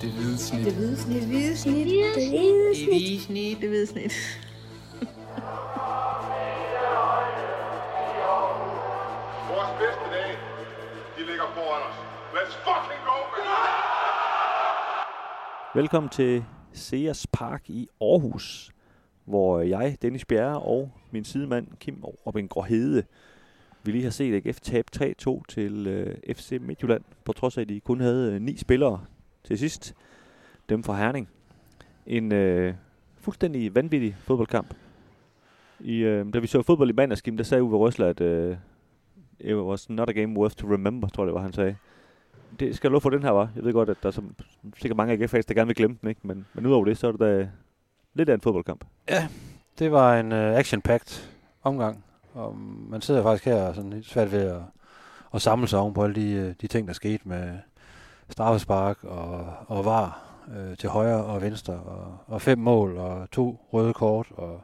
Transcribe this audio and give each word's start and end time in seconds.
Det 0.00 0.10
hvide 0.10 0.38
snit. 0.38 0.64
Det 0.64 0.74
hvide 0.74 0.96
snit. 0.96 1.20
Det 1.20 1.28
hvide 1.28 1.56
snit. 1.56 1.86
Det 1.86 1.86
hvide 1.86 2.08
Det 2.14 2.30
hvide 2.88 3.20
snit. 3.20 3.60
Det 3.60 3.68
hvide 3.68 3.86
snit. 3.86 4.12
Vores 9.52 9.70
bedste 9.80 10.06
dage, 10.14 10.36
de 11.16 11.20
ligger 11.26 11.46
foran 11.54 11.82
os. 11.88 11.96
Let's 12.36 12.54
fucking 12.66 13.02
go, 13.04 13.16
man! 13.32 13.44
Velkommen 15.74 16.10
til 16.10 16.44
Sears 16.72 17.26
Park 17.26 17.70
i 17.70 17.88
Aarhus, 18.00 18.70
hvor 19.24 19.60
jeg, 19.60 19.96
Dennis 20.02 20.24
Bjerre 20.24 20.60
og 20.60 20.92
min 21.10 21.24
sidemand 21.24 21.68
Kim 21.80 22.04
Robin 22.04 22.48
Gråhede, 22.48 23.02
vi 23.82 23.92
lige 23.92 24.04
har 24.04 24.10
set 24.10 24.46
AGF 24.46 24.60
tabe 24.60 24.88
3-2 25.28 25.42
til 25.48 25.86
øh, 25.86 26.34
FC 26.34 26.58
Midtjylland, 26.60 27.02
på 27.24 27.32
trods 27.32 27.56
af 27.58 27.62
at 27.62 27.68
de 27.68 27.80
kun 27.80 28.00
havde 28.00 28.32
øh, 28.32 28.40
ni 28.40 28.56
spillere 28.56 29.00
til 29.46 29.58
sidst. 29.58 29.94
Dem 30.68 30.82
fra 30.82 30.96
Herning. 30.96 31.28
En 32.06 32.32
øh, 32.32 32.74
fuldstændig 33.20 33.74
vanvittig 33.74 34.16
fodboldkamp. 34.18 34.74
I, 35.80 35.96
øh, 35.96 36.34
da 36.34 36.38
vi 36.38 36.46
så 36.46 36.62
fodbold 36.62 36.90
i 36.90 36.92
mandags, 36.92 37.22
der 37.22 37.42
sagde 37.42 37.62
Uwe 37.62 37.78
Røsler, 37.78 38.08
at 38.08 38.20
øh, 38.20 38.56
it 39.40 39.56
was 39.56 39.90
not 39.90 40.08
a 40.08 40.12
game 40.12 40.38
worth 40.38 40.56
to 40.56 40.66
remember, 40.66 41.08
tror 41.08 41.24
jeg 41.24 41.26
det 41.26 41.34
var, 41.34 41.40
han 41.40 41.52
sagde. 41.52 41.76
Det 42.60 42.76
skal 42.76 42.88
jeg 42.88 42.92
love 42.92 43.00
for, 43.00 43.10
den 43.10 43.22
her 43.22 43.30
var. 43.30 43.50
Jeg 43.56 43.64
ved 43.64 43.72
godt, 43.72 43.90
at 43.90 43.96
der 44.02 44.08
er 44.08 44.12
som, 44.12 44.34
sikkert 44.76 44.96
mange 44.96 45.12
af 45.12 45.18
GFA's, 45.18 45.42
der 45.48 45.54
gerne 45.54 45.66
vil 45.66 45.76
glemme 45.76 45.96
den, 46.00 46.08
ikke? 46.08 46.20
Men, 46.24 46.46
men 46.54 46.66
udover 46.66 46.84
det, 46.84 46.98
så 46.98 47.06
er 47.06 47.12
det 47.12 47.20
da 47.20 47.48
lidt 48.14 48.28
af 48.28 48.34
en 48.34 48.40
fodboldkamp. 48.40 48.84
Ja, 49.08 49.28
det 49.78 49.92
var 49.92 50.20
en 50.20 50.32
øh, 50.32 50.56
action-packed 50.56 51.30
omgang. 51.62 52.04
Og 52.34 52.56
man 52.88 53.00
sidder 53.00 53.22
faktisk 53.22 53.44
her 53.44 53.72
sådan 53.72 53.90
lidt 53.90 54.06
svært 54.06 54.32
ved 54.32 54.42
at, 54.42 54.60
at 55.34 55.42
samle 55.42 55.68
sig 55.68 55.78
oven 55.78 55.94
på 55.94 56.04
alle 56.04 56.14
de, 56.14 56.32
øh, 56.32 56.54
de 56.60 56.66
ting, 56.66 56.88
der 56.88 56.94
skete 56.94 57.28
med 57.28 57.58
straffespark 58.30 59.04
og, 59.04 59.46
og 59.66 59.84
var 59.84 60.22
uh, 60.48 60.76
til 60.76 60.88
højre 60.88 61.24
og 61.24 61.42
venstre. 61.42 61.74
Og, 61.74 62.18
og 62.26 62.42
fem 62.42 62.58
mål 62.58 62.96
og 62.96 63.30
to 63.30 63.60
røde 63.72 63.92
kort 63.92 64.26
og 64.30 64.60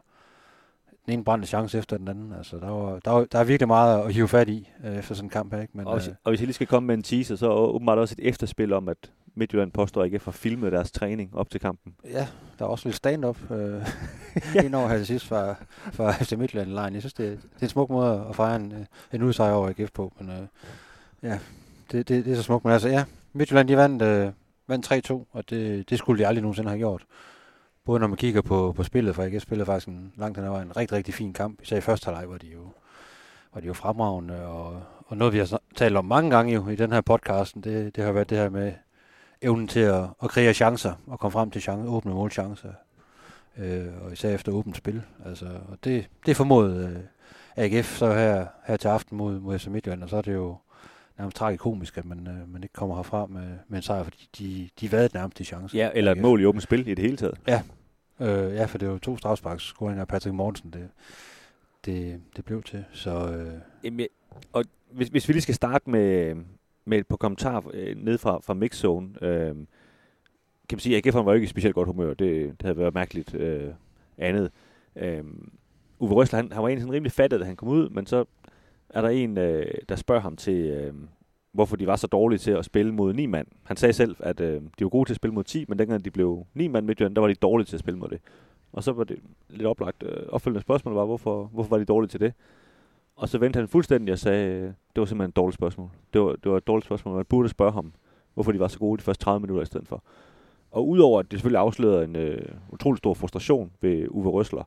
den 1.06 1.12
ene 1.12 1.24
brændte 1.24 1.48
chance 1.48 1.78
efter 1.78 1.96
den 1.96 2.08
anden. 2.08 2.32
Altså, 2.32 2.56
der, 2.56 2.70
var, 2.70 2.98
der, 2.98 3.10
var, 3.10 3.24
der 3.24 3.38
er 3.38 3.44
virkelig 3.44 3.68
meget 3.68 4.04
at 4.04 4.14
hive 4.14 4.28
fat 4.28 4.48
i 4.48 4.68
uh, 4.84 4.96
efter 4.96 5.14
sådan 5.14 5.26
en 5.26 5.30
kamp 5.30 5.54
her. 5.54 5.60
Ikke? 5.60 5.76
Men, 5.76 5.86
og, 5.86 5.96
hvis, 5.96 6.08
øh, 6.08 6.14
og 6.24 6.30
hvis 6.30 6.40
jeg 6.40 6.46
lige 6.46 6.54
skal 6.54 6.66
komme 6.66 6.86
med 6.86 6.94
en 6.94 7.02
teaser, 7.02 7.36
så 7.36 7.46
er 7.46 7.54
åbenbart 7.54 7.98
også 7.98 8.14
et 8.18 8.28
efterspil 8.28 8.72
om, 8.72 8.88
at 8.88 9.12
Midtjylland 9.34 9.72
påstår 9.72 10.04
ikke 10.04 10.20
har 10.24 10.32
filmet 10.32 10.72
deres 10.72 10.92
træning 10.92 11.36
op 11.36 11.50
til 11.50 11.60
kampen. 11.60 11.94
Ja, 12.04 12.28
der 12.58 12.64
er 12.64 12.68
også 12.68 12.88
lidt 12.88 12.96
stand-up 12.96 13.50
øh, 13.50 13.86
ja. 14.54 14.62
ind 14.62 14.74
over 14.74 14.88
her 14.88 14.96
til 14.96 15.06
sidst 15.06 15.26
fra, 15.26 15.54
fra 15.92 16.12
FC 16.24 16.32
Midtjylland 16.32 16.68
Line. 16.68 16.92
Jeg 16.92 17.02
synes, 17.02 17.14
det, 17.14 17.42
det 17.54 17.60
er 17.60 17.62
en 17.62 17.68
smuk 17.68 17.90
måde 17.90 18.26
at 18.28 18.36
fejre 18.36 18.56
en, 18.56 18.86
en 19.12 19.22
udsejr 19.22 19.52
over 19.52 19.68
AGF 19.68 19.90
på. 19.92 20.12
Men 20.18 20.30
øh, 20.30 20.46
ja, 21.22 21.38
det, 21.92 22.08
det, 22.08 22.24
det, 22.24 22.32
er 22.32 22.36
så 22.36 22.42
smukt. 22.42 22.64
Men 22.64 22.72
altså 22.72 22.88
ja, 22.88 23.04
Midtjylland 23.32 23.68
de 23.68 23.76
vandt, 23.76 24.02
øh, 24.02 24.32
vandt 24.66 25.10
3-2, 25.10 25.26
og 25.32 25.50
det, 25.50 25.90
det 25.90 25.98
skulle 25.98 26.22
de 26.22 26.26
aldrig 26.26 26.42
nogensinde 26.42 26.68
have 26.68 26.78
gjort. 26.78 27.04
Både 27.84 28.00
når 28.00 28.06
man 28.06 28.16
kigger 28.16 28.42
på, 28.42 28.72
på 28.76 28.82
spillet, 28.82 29.14
for 29.14 29.22
AGF 29.22 29.42
spillede 29.42 29.66
faktisk 29.66 29.88
en, 29.88 30.12
langt 30.16 30.38
hen 30.38 30.46
en 30.46 30.76
rigtig, 30.76 30.96
rigtig 30.96 31.14
fin 31.14 31.32
kamp. 31.32 31.62
Især 31.62 31.76
i 31.76 31.80
første 31.80 32.04
halvleg 32.04 32.30
var 32.30 32.38
de 32.38 32.46
jo, 32.46 32.72
var 33.54 33.60
de 33.60 33.66
jo 33.66 33.72
fremragende, 33.72 34.46
og, 34.46 34.82
og 35.06 35.16
noget 35.16 35.34
vi 35.34 35.38
har 35.38 35.60
talt 35.76 35.96
om 35.96 36.04
mange 36.04 36.30
gange 36.30 36.52
jo 36.52 36.68
i 36.68 36.76
den 36.76 36.92
her 36.92 37.00
podcasten, 37.00 37.62
det, 37.62 37.96
det 37.96 38.04
har 38.04 38.12
været 38.12 38.30
det 38.30 38.38
her 38.38 38.48
med 38.48 38.72
evnen 39.42 39.68
til 39.68 39.80
at, 39.80 40.04
at 40.22 40.30
kreere 40.30 40.54
chancer 40.54 40.92
og 41.06 41.20
komme 41.20 41.32
frem 41.32 41.50
til 41.50 41.62
chance, 41.62 41.88
åbne 41.88 42.14
målchancer. 42.14 42.72
Øh, 43.58 43.86
og 44.04 44.12
især 44.12 44.34
efter 44.34 44.52
åbent 44.52 44.76
spil. 44.76 45.02
Altså, 45.24 45.46
og 45.68 45.78
det, 45.84 46.08
det 46.26 46.36
formåede 46.36 47.02
øh, 47.56 47.64
AGF 47.64 47.98
så 47.98 48.14
her, 48.14 48.46
her 48.66 48.76
til 48.76 48.88
aften 48.88 49.16
mod, 49.16 49.40
mod 49.40 49.58
FC 49.58 49.66
Midtjylland, 49.66 50.02
og 50.02 50.08
så 50.08 50.16
er 50.16 50.22
det 50.22 50.34
jo 50.34 50.56
nærmest 51.18 51.36
tragikomisk, 51.36 51.98
at 51.98 52.04
man, 52.04 52.26
øh, 52.26 52.52
man 52.52 52.62
ikke 52.62 52.72
kommer 52.72 52.96
herfra 52.96 53.26
med, 53.26 53.48
med 53.68 53.78
en 53.78 53.82
sejr, 53.82 54.02
fordi 54.02 54.28
de, 54.38 54.68
de 54.80 54.92
vadede 54.92 55.10
nærmest 55.14 55.38
de 55.38 55.44
chancer. 55.44 55.78
Ja, 55.78 55.90
eller 55.94 56.12
et 56.12 56.18
mål 56.18 56.40
i 56.40 56.44
åbent 56.44 56.62
spil 56.62 56.88
i 56.88 56.94
det 56.94 56.98
hele 56.98 57.16
taget. 57.16 57.38
Ja, 57.48 57.62
øh, 58.20 58.54
ja 58.54 58.64
for 58.64 58.78
det 58.78 58.88
var 58.88 58.98
to 58.98 59.16
strafsparkscoringer 59.16 60.00
af 60.00 60.08
Patrick 60.08 60.34
Mortensen, 60.34 60.72
det, 60.72 60.88
det, 61.84 62.20
det 62.36 62.44
blev 62.44 62.62
til. 62.62 62.84
Så, 62.92 63.28
øh, 63.28 63.52
Jamen, 63.84 64.06
og 64.52 64.64
hvis, 64.90 65.08
hvis 65.08 65.28
vi 65.28 65.32
lige 65.32 65.42
skal 65.42 65.54
starte 65.54 65.90
med, 65.90 66.36
med 66.84 66.98
et 66.98 67.06
par 67.06 67.16
kommentarer 67.16 67.62
øh, 67.74 67.96
ned 67.96 68.18
fra, 68.18 68.40
fra 68.40 68.54
mixzone. 68.54 69.08
Øh, 69.22 69.54
kan 70.68 70.76
man 70.76 70.80
sige, 70.80 70.96
at 70.96 71.06
AGF'eren 71.06 71.18
var 71.18 71.34
ikke 71.34 71.44
i 71.44 71.48
specielt 71.48 71.74
godt 71.74 71.88
humør. 71.88 72.08
Det, 72.08 72.18
det 72.18 72.62
havde 72.62 72.78
været 72.78 72.94
mærkeligt 72.94 73.34
øh, 73.34 73.68
andet. 74.18 74.50
Øh, 74.96 75.24
Uwe 75.98 76.14
Røsler, 76.14 76.36
han, 76.36 76.52
han 76.52 76.62
var 76.62 76.68
egentlig 76.68 76.82
sådan 76.82 76.94
rimelig 76.94 77.12
fattet, 77.12 77.40
da 77.40 77.44
han 77.44 77.56
kom 77.56 77.68
ud, 77.68 77.88
men 77.88 78.06
så 78.06 78.24
er 78.92 79.00
der 79.00 79.08
en, 79.08 79.38
øh, 79.38 79.66
der 79.88 79.96
spørger 79.96 80.20
ham 80.20 80.36
til, 80.36 80.54
øh, 80.54 80.94
hvorfor 81.52 81.76
de 81.76 81.86
var 81.86 81.96
så 81.96 82.06
dårlige 82.06 82.38
til 82.38 82.50
at 82.50 82.64
spille 82.64 82.92
mod 82.92 83.12
ni 83.12 83.26
mand. 83.26 83.46
Han 83.64 83.76
sagde 83.76 83.92
selv, 83.92 84.16
at 84.20 84.40
øh, 84.40 84.62
de 84.78 84.84
var 84.84 84.88
gode 84.88 85.08
til 85.08 85.12
at 85.12 85.16
spille 85.16 85.34
mod 85.34 85.44
10, 85.44 85.64
men 85.68 85.78
dengang 85.78 86.04
de 86.04 86.10
blev 86.10 86.46
ni 86.54 86.68
mand 86.68 86.86
Midtjylland, 86.86 87.14
der 87.14 87.20
var 87.20 87.28
de 87.28 87.34
dårlige 87.34 87.66
til 87.66 87.76
at 87.76 87.80
spille 87.80 87.98
mod 87.98 88.08
det. 88.08 88.20
Og 88.72 88.82
så 88.82 88.92
var 88.92 89.04
det 89.04 89.18
lidt 89.48 89.66
oplagt. 89.66 90.02
Øh, 90.02 90.26
opfølgende 90.28 90.60
spørgsmål 90.60 90.94
var, 90.94 91.04
hvorfor, 91.04 91.44
hvorfor 91.44 91.70
var 91.70 91.78
de 91.78 91.84
dårlige 91.84 92.08
til 92.08 92.20
det? 92.20 92.34
Og 93.16 93.28
så 93.28 93.38
vendte 93.38 93.58
han 93.58 93.68
fuldstændig 93.68 94.12
og 94.12 94.18
sagde, 94.18 94.54
øh, 94.54 94.62
det 94.62 94.74
var 94.96 95.04
simpelthen 95.04 95.28
et 95.28 95.36
dårligt 95.36 95.54
spørgsmål. 95.54 95.90
Det 96.12 96.20
var, 96.20 96.32
det 96.32 96.50
var 96.50 96.56
et 96.56 96.66
dårligt 96.66 96.86
spørgsmål. 96.86 97.14
Man 97.14 97.24
burde 97.24 97.48
spørge 97.48 97.72
ham, 97.72 97.92
hvorfor 98.34 98.52
de 98.52 98.58
var 98.58 98.68
så 98.68 98.78
gode 98.78 98.98
de 98.98 99.02
første 99.02 99.24
30 99.24 99.40
minutter 99.40 99.62
i 99.62 99.66
stedet 99.66 99.88
for. 99.88 100.04
Og 100.70 100.88
udover 100.88 101.20
at 101.20 101.30
det 101.30 101.38
selvfølgelig 101.38 101.60
afslørede 101.60 102.04
en 102.04 102.16
øh, 102.16 102.48
utrolig 102.68 102.98
stor 102.98 103.14
frustration 103.14 103.72
ved 103.80 104.06
Uwe 104.10 104.30
Røsler, 104.30 104.64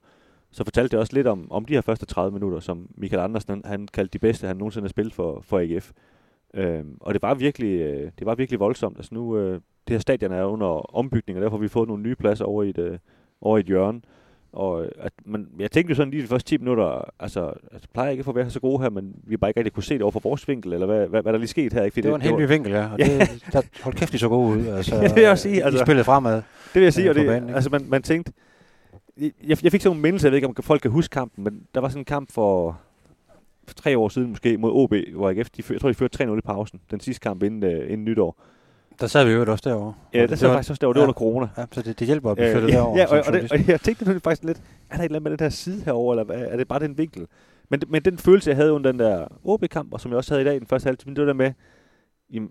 så 0.55 0.63
fortalte 0.63 0.91
det 0.91 0.99
også 0.99 1.13
lidt 1.13 1.27
om, 1.27 1.51
om 1.51 1.65
de 1.65 1.73
her 1.73 1.81
første 1.81 2.05
30 2.05 2.33
minutter, 2.33 2.59
som 2.59 2.89
Michael 2.97 3.21
Andersen 3.21 3.61
han, 3.65 3.87
kaldte 3.93 4.13
de 4.13 4.19
bedste, 4.19 4.47
han 4.47 4.57
nogensinde 4.57 4.83
har 4.83 4.89
spillet 4.89 5.13
for, 5.13 5.41
for 5.41 5.59
AGF. 5.59 5.91
Øhm, 6.53 6.97
og 6.99 7.13
det 7.13 7.21
var 7.21 7.33
virkelig, 7.33 7.79
øh, 7.79 8.11
det 8.19 8.25
var 8.25 8.35
virkelig 8.35 8.59
voldsomt. 8.59 8.97
Altså 8.97 9.13
nu, 9.13 9.37
øh, 9.37 9.53
det 9.53 9.93
her 9.93 9.99
stadion 9.99 10.31
er 10.31 10.43
under 10.43 10.95
ombygning, 10.95 11.37
og 11.37 11.43
derfor 11.43 11.57
har 11.57 11.61
vi 11.61 11.67
fået 11.67 11.87
nogle 11.87 12.03
nye 12.03 12.15
pladser 12.15 12.45
over 12.45 12.63
i 12.63 12.69
et, 12.69 12.77
øh, 12.77 12.97
over 13.41 13.57
i 13.57 13.59
et 13.59 13.65
hjørne. 13.65 14.01
Og 14.53 14.85
at 14.99 15.13
man, 15.25 15.47
jeg 15.59 15.71
tænkte 15.71 15.91
jo 15.91 15.95
sådan 15.95 16.11
lige 16.11 16.23
de 16.23 16.27
første 16.27 16.49
10 16.49 16.57
minutter, 16.57 17.11
altså, 17.19 17.53
altså 17.71 17.87
plejer 17.93 18.07
jeg 18.07 18.13
ikke 18.13 18.23
for 18.23 18.31
at 18.31 18.35
være 18.35 18.49
så 18.49 18.59
gode 18.59 18.81
her, 18.81 18.89
men 18.89 19.15
vi 19.23 19.37
bare 19.37 19.49
ikke 19.49 19.59
rigtig 19.59 19.73
kunne 19.73 19.83
se 19.83 19.93
det 19.93 20.01
over 20.01 20.11
for 20.11 20.19
vores 20.19 20.47
vinkel, 20.47 20.73
eller 20.73 20.85
hvad, 20.85 21.07
hvad, 21.07 21.21
hvad 21.21 21.33
der 21.33 21.39
lige 21.39 21.47
skete 21.47 21.73
her. 21.73 21.83
Ikke? 21.83 21.93
Fordi 21.93 22.01
det 22.01 22.11
var 22.11 22.17
en 22.17 22.21
helt 22.21 22.37
ny 22.37 22.47
vinkel, 22.47 22.71
ja. 22.71 22.91
Og 22.91 22.99
det, 22.99 23.45
der, 23.53 23.61
hold 23.83 23.95
kæft, 23.95 24.13
de 24.13 24.17
så 24.17 24.29
gode 24.29 24.57
ud. 24.57 24.67
Altså, 24.67 24.99
det 25.01 25.15
vil 25.15 25.23
jeg 25.23 25.37
sige. 25.37 25.63
Altså, 25.63 25.79
de 25.79 25.85
spillede 25.85 26.03
fremad. 26.03 26.35
Det 26.35 26.43
vil 26.73 26.83
jeg 26.83 26.93
sige, 26.93 27.05
øh, 27.05 27.09
og 27.09 27.15
det, 27.15 27.27
banen, 27.27 27.49
altså 27.49 27.69
man, 27.69 27.85
man 27.87 28.03
tænkte, 28.03 28.31
jeg, 29.17 29.31
jeg 29.63 29.71
fik 29.71 29.81
sådan 29.81 29.89
nogle 29.89 30.01
mindelser, 30.01 30.27
jeg 30.27 30.31
ved 30.31 30.37
ikke, 30.37 30.47
om 30.47 30.55
folk 30.55 30.81
kan 30.81 30.91
huske 30.91 31.11
kampen, 31.11 31.43
men 31.43 31.61
der 31.75 31.81
var 31.81 31.89
sådan 31.89 32.01
en 32.01 32.05
kamp 32.05 32.31
for, 32.31 32.79
for 33.67 33.75
tre 33.75 33.97
år 33.97 34.09
siden 34.09 34.29
måske 34.29 34.57
mod 34.57 34.71
OB, 34.73 34.93
hvor 35.15 35.29
AGF, 35.29 35.49
de, 35.49 35.63
jeg 35.69 35.81
tror, 35.81 35.89
de 35.89 35.95
førte 35.95 36.23
3-0 36.23 36.37
i 36.37 36.41
pausen, 36.41 36.79
den 36.91 36.99
sidste 36.99 37.21
kamp 37.21 37.43
inden, 37.43 37.63
uh, 37.63 37.91
inden 37.91 38.05
nytår. 38.05 38.41
Der 38.99 39.07
sad 39.07 39.25
vi 39.25 39.31
jo 39.31 39.51
også 39.51 39.69
derovre. 39.69 39.93
Ja, 40.13 40.27
der 40.27 40.35
sad 40.35 40.49
faktisk 40.49 40.69
også 40.69 40.79
derovre. 40.79 40.93
Det 40.93 40.99
var 40.99 41.03
ja, 41.03 41.07
under 41.07 41.19
corona. 41.19 41.47
Ja, 41.57 41.65
så 41.71 41.81
det, 41.81 41.99
det 41.99 42.07
hjælper 42.07 42.31
at 42.31 42.37
blive 42.37 42.51
flyttet 42.51 42.69
øh, 42.69 42.73
derovre. 42.73 42.99
Ja, 42.99 43.05
og, 43.05 43.23
og, 43.27 43.33
det, 43.33 43.51
og 43.51 43.67
jeg 43.67 43.81
tænkte 43.81 44.13
nu 44.13 44.19
faktisk 44.19 44.43
lidt, 44.43 44.57
er 44.89 44.95
der 44.95 45.03
et 45.03 45.05
eller 45.05 45.15
andet 45.15 45.21
med 45.21 45.31
den 45.31 45.39
der 45.39 45.49
side 45.49 45.81
herover 45.81 46.13
eller 46.13 46.33
er 46.33 46.57
det 46.57 46.67
bare 46.67 46.79
den 46.79 46.97
vinkel? 46.97 47.27
Men, 47.69 47.81
men 47.87 48.01
den 48.01 48.17
følelse, 48.17 48.49
jeg 48.49 48.57
havde 48.57 48.73
under 48.73 48.91
den 48.91 48.99
der 48.99 49.27
OB-kamp, 49.43 49.93
og 49.93 50.01
som 50.01 50.11
jeg 50.11 50.17
også 50.17 50.33
havde 50.33 50.41
i 50.41 50.45
dag 50.45 50.55
i 50.55 50.59
den 50.59 50.67
første 50.67 50.87
halvtime, 50.87 51.15
det 51.15 51.21
var 51.21 51.25
der 51.25 51.33
med, 51.33 51.51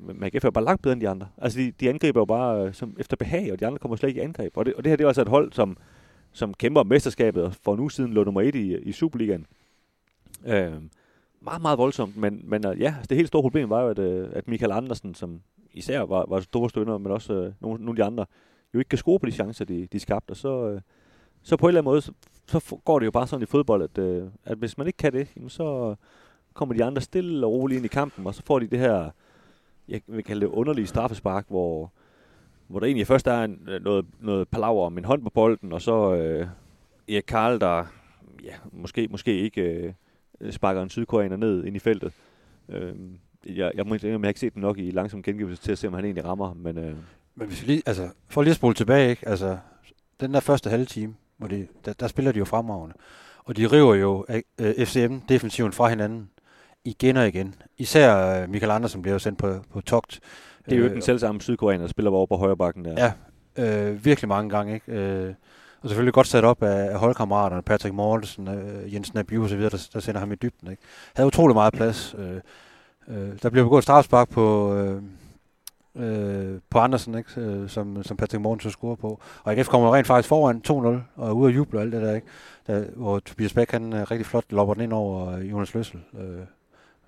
man 0.01 0.31
AGF 0.35 0.45
er 0.45 0.51
bare 0.51 0.65
langt 0.65 0.83
bedre 0.83 0.93
end 0.93 1.01
de 1.01 1.09
andre. 1.09 1.27
Altså, 1.39 1.59
de, 1.59 1.73
de 1.81 1.89
angriber 1.89 2.21
jo 2.21 2.25
bare 2.25 2.67
øh, 2.67 2.75
som 2.75 2.97
efter 3.01 3.17
behag, 3.17 3.53
og 3.53 3.61
de 3.61 3.67
andre 3.67 3.79
kommer 3.79 3.97
slet 3.97 4.09
ikke 4.09 4.21
i 4.21 4.25
angreb. 4.25 4.57
Og 4.57 4.67
det, 4.67 4.75
og 4.75 4.85
det 4.85 4.91
her, 4.91 4.97
det 4.97 5.05
er 5.05 5.09
altså 5.09 5.23
et 5.23 5.29
hold, 5.29 5.53
som, 5.53 5.77
som 6.35 6.55
kæmper 6.55 6.81
om 6.81 6.87
mesterskabet, 6.87 7.43
og 7.43 7.55
for 7.55 7.77
nu 7.77 7.89
siden 7.89 8.13
lå 8.13 8.25
nummer 8.25 8.41
et 8.41 8.55
i, 8.55 8.77
i 8.77 8.93
Superligaen. 8.93 9.47
Øh, 10.47 10.73
meget, 11.41 11.63
meget 11.63 11.79
voldsomt, 11.79 12.17
men, 12.17 12.41
men 12.45 12.67
øh, 12.67 12.81
ja, 12.81 12.95
det 13.09 13.17
helt 13.17 13.29
store 13.29 13.43
problem 13.43 13.71
var 13.71 13.83
jo, 13.83 13.89
at, 13.89 13.99
øh, 13.99 14.29
at 14.33 14.49
Michael 14.49 14.73
Andersen, 14.73 15.15
som 15.15 15.41
især 15.73 16.01
var, 16.01 16.25
var 16.29 16.41
store 16.41 16.71
stønder, 16.71 16.99
men 16.99 17.13
også 17.13 17.33
øh, 17.33 17.53
nogle, 17.61 17.85
nogle 17.85 17.91
af 17.91 17.97
de 17.97 18.05
andre, 18.05 18.27
jo 18.75 18.79
ikke 18.79 18.89
kan 18.89 18.99
score 18.99 19.19
på 19.19 19.27
de 19.27 19.33
chancer, 19.33 19.65
de, 19.65 19.89
de 19.93 20.01
skabte, 20.01 20.31
og 20.31 20.37
så, 20.37 20.69
øh, 20.69 20.81
så 21.43 21.57
på 21.57 21.67
en 21.67 21.69
eller 21.69 21.81
anden 21.81 21.91
måde, 21.91 22.03
så, 22.03 22.13
så 22.47 22.77
går 22.85 22.99
det 22.99 23.07
jo 23.07 23.11
bare 23.11 23.27
sådan 23.27 23.43
i 23.43 23.47
fodbold, 23.47 23.83
at, 23.83 23.99
øh, 23.99 24.29
at 24.45 24.59
hvis 24.59 24.79
man 24.79 24.87
ikke 24.87 24.97
kan 24.97 25.13
det, 25.13 25.29
jamen 25.37 25.51
så 25.51 25.95
kommer 26.55 26.75
de 26.75 26.85
andre 26.85 27.03
stille 27.03 27.47
og 27.47 27.53
roligt 27.53 27.77
ind 27.77 27.85
i 27.85 27.89
kampen, 27.89 28.27
og 28.27 28.35
så 28.35 28.43
får 28.47 28.59
de 28.59 28.67
det 28.67 28.79
her, 28.79 29.11
jeg 29.89 30.01
vil 30.07 30.25
kalde 30.25 30.41
det 30.41 30.53
underlige 30.53 30.87
straffespark, 30.87 31.47
hvor, 31.49 31.93
hvor 32.69 32.81
der 32.81 32.87
egentlig 32.87 33.07
først 33.07 33.27
er 33.27 33.43
en, 33.43 33.69
øh, 33.69 33.85
noget, 33.85 34.07
noget 34.21 34.49
palaver 34.49 34.87
om 34.87 34.99
en 34.99 35.05
hånd 35.05 35.23
på 35.23 35.31
bolden, 35.31 35.73
og 35.73 35.83
så 35.83 36.15
øh, 36.15 36.47
Erik 37.09 37.25
Karl, 37.27 37.61
der 37.61 37.85
ja, 38.45 38.55
måske, 38.73 39.09
måske 39.11 39.39
ikke... 39.39 39.63
øh, 39.63 39.93
sparker 40.51 40.83
en 40.83 40.91
sydkoreaner 40.91 41.37
ned 41.37 41.65
ind 41.65 41.77
i 41.77 41.79
feltet. 41.79 42.13
Øh, 42.69 42.95
jeg, 43.47 43.73
jeg, 43.75 43.87
må, 43.87 43.97
jeg 44.03 44.21
har 44.21 44.29
ikke 44.29 44.41
set 44.41 44.55
den 44.55 44.63
nok 44.63 44.79
i 44.79 44.91
langsom 44.91 45.23
gengivelse 45.23 45.63
til 45.63 45.73
at 45.73 45.79
se, 45.79 45.89
om 45.89 45.95
han 45.95 46.05
egentlig 46.05 46.25
rammer. 46.25 46.55
Men, 46.55 46.79
øh. 46.79 46.97
men 47.35 47.49
hvis 47.49 47.63
vi 47.63 47.67
lige, 47.67 47.83
altså, 47.87 48.09
for 48.29 48.43
lige 48.43 48.51
at 48.51 48.57
spole 48.57 48.75
tilbage, 48.75 49.11
ikke? 49.11 49.29
Altså, 49.29 49.59
den 50.21 50.35
der 50.35 50.41
første 50.41 50.71
halve 50.71 50.85
time, 50.85 51.15
hvor 51.37 51.49
de, 51.49 51.67
der, 51.85 51.93
der 51.93 52.07
spiller 52.07 52.33
de 52.33 52.39
jo 52.39 52.45
fremragende. 52.45 52.95
Og 53.45 53.57
de 53.57 53.67
river 53.67 53.95
jo 53.95 54.27
øh, 54.61 54.87
FCM-defensiven 54.87 55.73
fra 55.73 55.89
hinanden 55.89 56.31
igen 56.85 57.17
og 57.17 57.29
igen. 57.29 57.55
Især 57.79 58.43
øh, 58.43 58.51
Michael 58.51 58.71
Andersen 58.71 59.03
bliver 59.03 59.13
jo 59.13 59.19
sendt 59.19 59.39
på, 59.39 59.55
på 59.73 59.81
togt. 59.81 60.21
Det 60.67 60.73
er 60.73 60.79
jo 60.79 60.85
øh, 60.85 60.91
den 60.91 61.03
selv 61.03 61.19
samme 61.19 61.41
sydkoreaner, 61.41 61.85
der 61.85 61.89
spiller 61.89 62.11
over 62.11 62.27
på 62.27 62.37
højre 62.37 62.57
bakken 62.57 62.85
der. 62.85 62.95
Ja, 62.99 63.13
øh, 63.89 64.05
virkelig 64.05 64.29
mange 64.29 64.51
gange. 64.51 64.75
Ikke? 64.75 64.93
Øh, 64.93 65.35
og 65.83 65.89
selvfølgelig 65.89 66.15
godt 66.15 66.27
sat 66.27 66.45
op 66.45 66.63
af, 66.63 66.93
af 66.93 66.99
holdkammeraterne, 66.99 67.63
Patrick 67.63 67.95
Mortensen, 67.95 68.49
øh, 68.49 68.95
Jens 68.95 69.15
Nabiu 69.15 69.43
og 69.43 69.49
så 69.49 69.57
videre, 69.57 69.71
der, 69.71 69.89
der 69.93 70.01
sender 70.01 70.21
ham 70.21 70.33
i 70.33 70.35
dybden. 70.35 70.71
Ikke? 70.71 70.83
Havde 71.15 71.27
utrolig 71.27 71.55
meget 71.55 71.75
plads. 71.75 72.15
Øh, 72.19 72.41
øh, 73.09 73.33
der 73.43 73.51
bliver 73.51 73.65
begået 73.65 73.83
straffespark 73.83 74.31
på, 74.31 74.75
øh, 74.75 75.03
øh, 75.97 76.61
på 76.71 76.79
Andersen, 76.79 77.19
ikke? 77.19 77.41
Øh, 77.41 77.69
som, 77.69 78.03
som 78.03 78.17
Patrick 78.17 78.43
Mortensen 78.43 78.71
scorer 78.71 78.97
på. 78.97 79.21
Og 79.45 79.53
AGF 79.53 79.69
kommer 79.69 79.95
rent 79.95 80.07
faktisk 80.07 80.29
foran 80.29 80.63
2-0 80.69 80.73
og 81.17 81.29
er 81.29 81.33
ude 81.33 81.51
at 81.51 81.57
juble 81.57 81.79
og 81.79 81.83
alt 81.83 81.93
det 81.93 82.03
der, 82.03 82.15
ikke? 82.15 82.27
Der, 82.67 82.85
hvor 82.97 83.19
Tobias 83.19 83.55
Bæk, 83.55 83.71
han 83.71 83.93
er 83.93 84.11
rigtig 84.11 84.27
flot 84.27 84.45
lopper 84.51 84.75
den 84.75 84.83
ind 84.83 84.93
over 84.93 85.39
Jonas 85.39 85.75
Løssel. 85.75 86.01
Øh, 86.19 86.41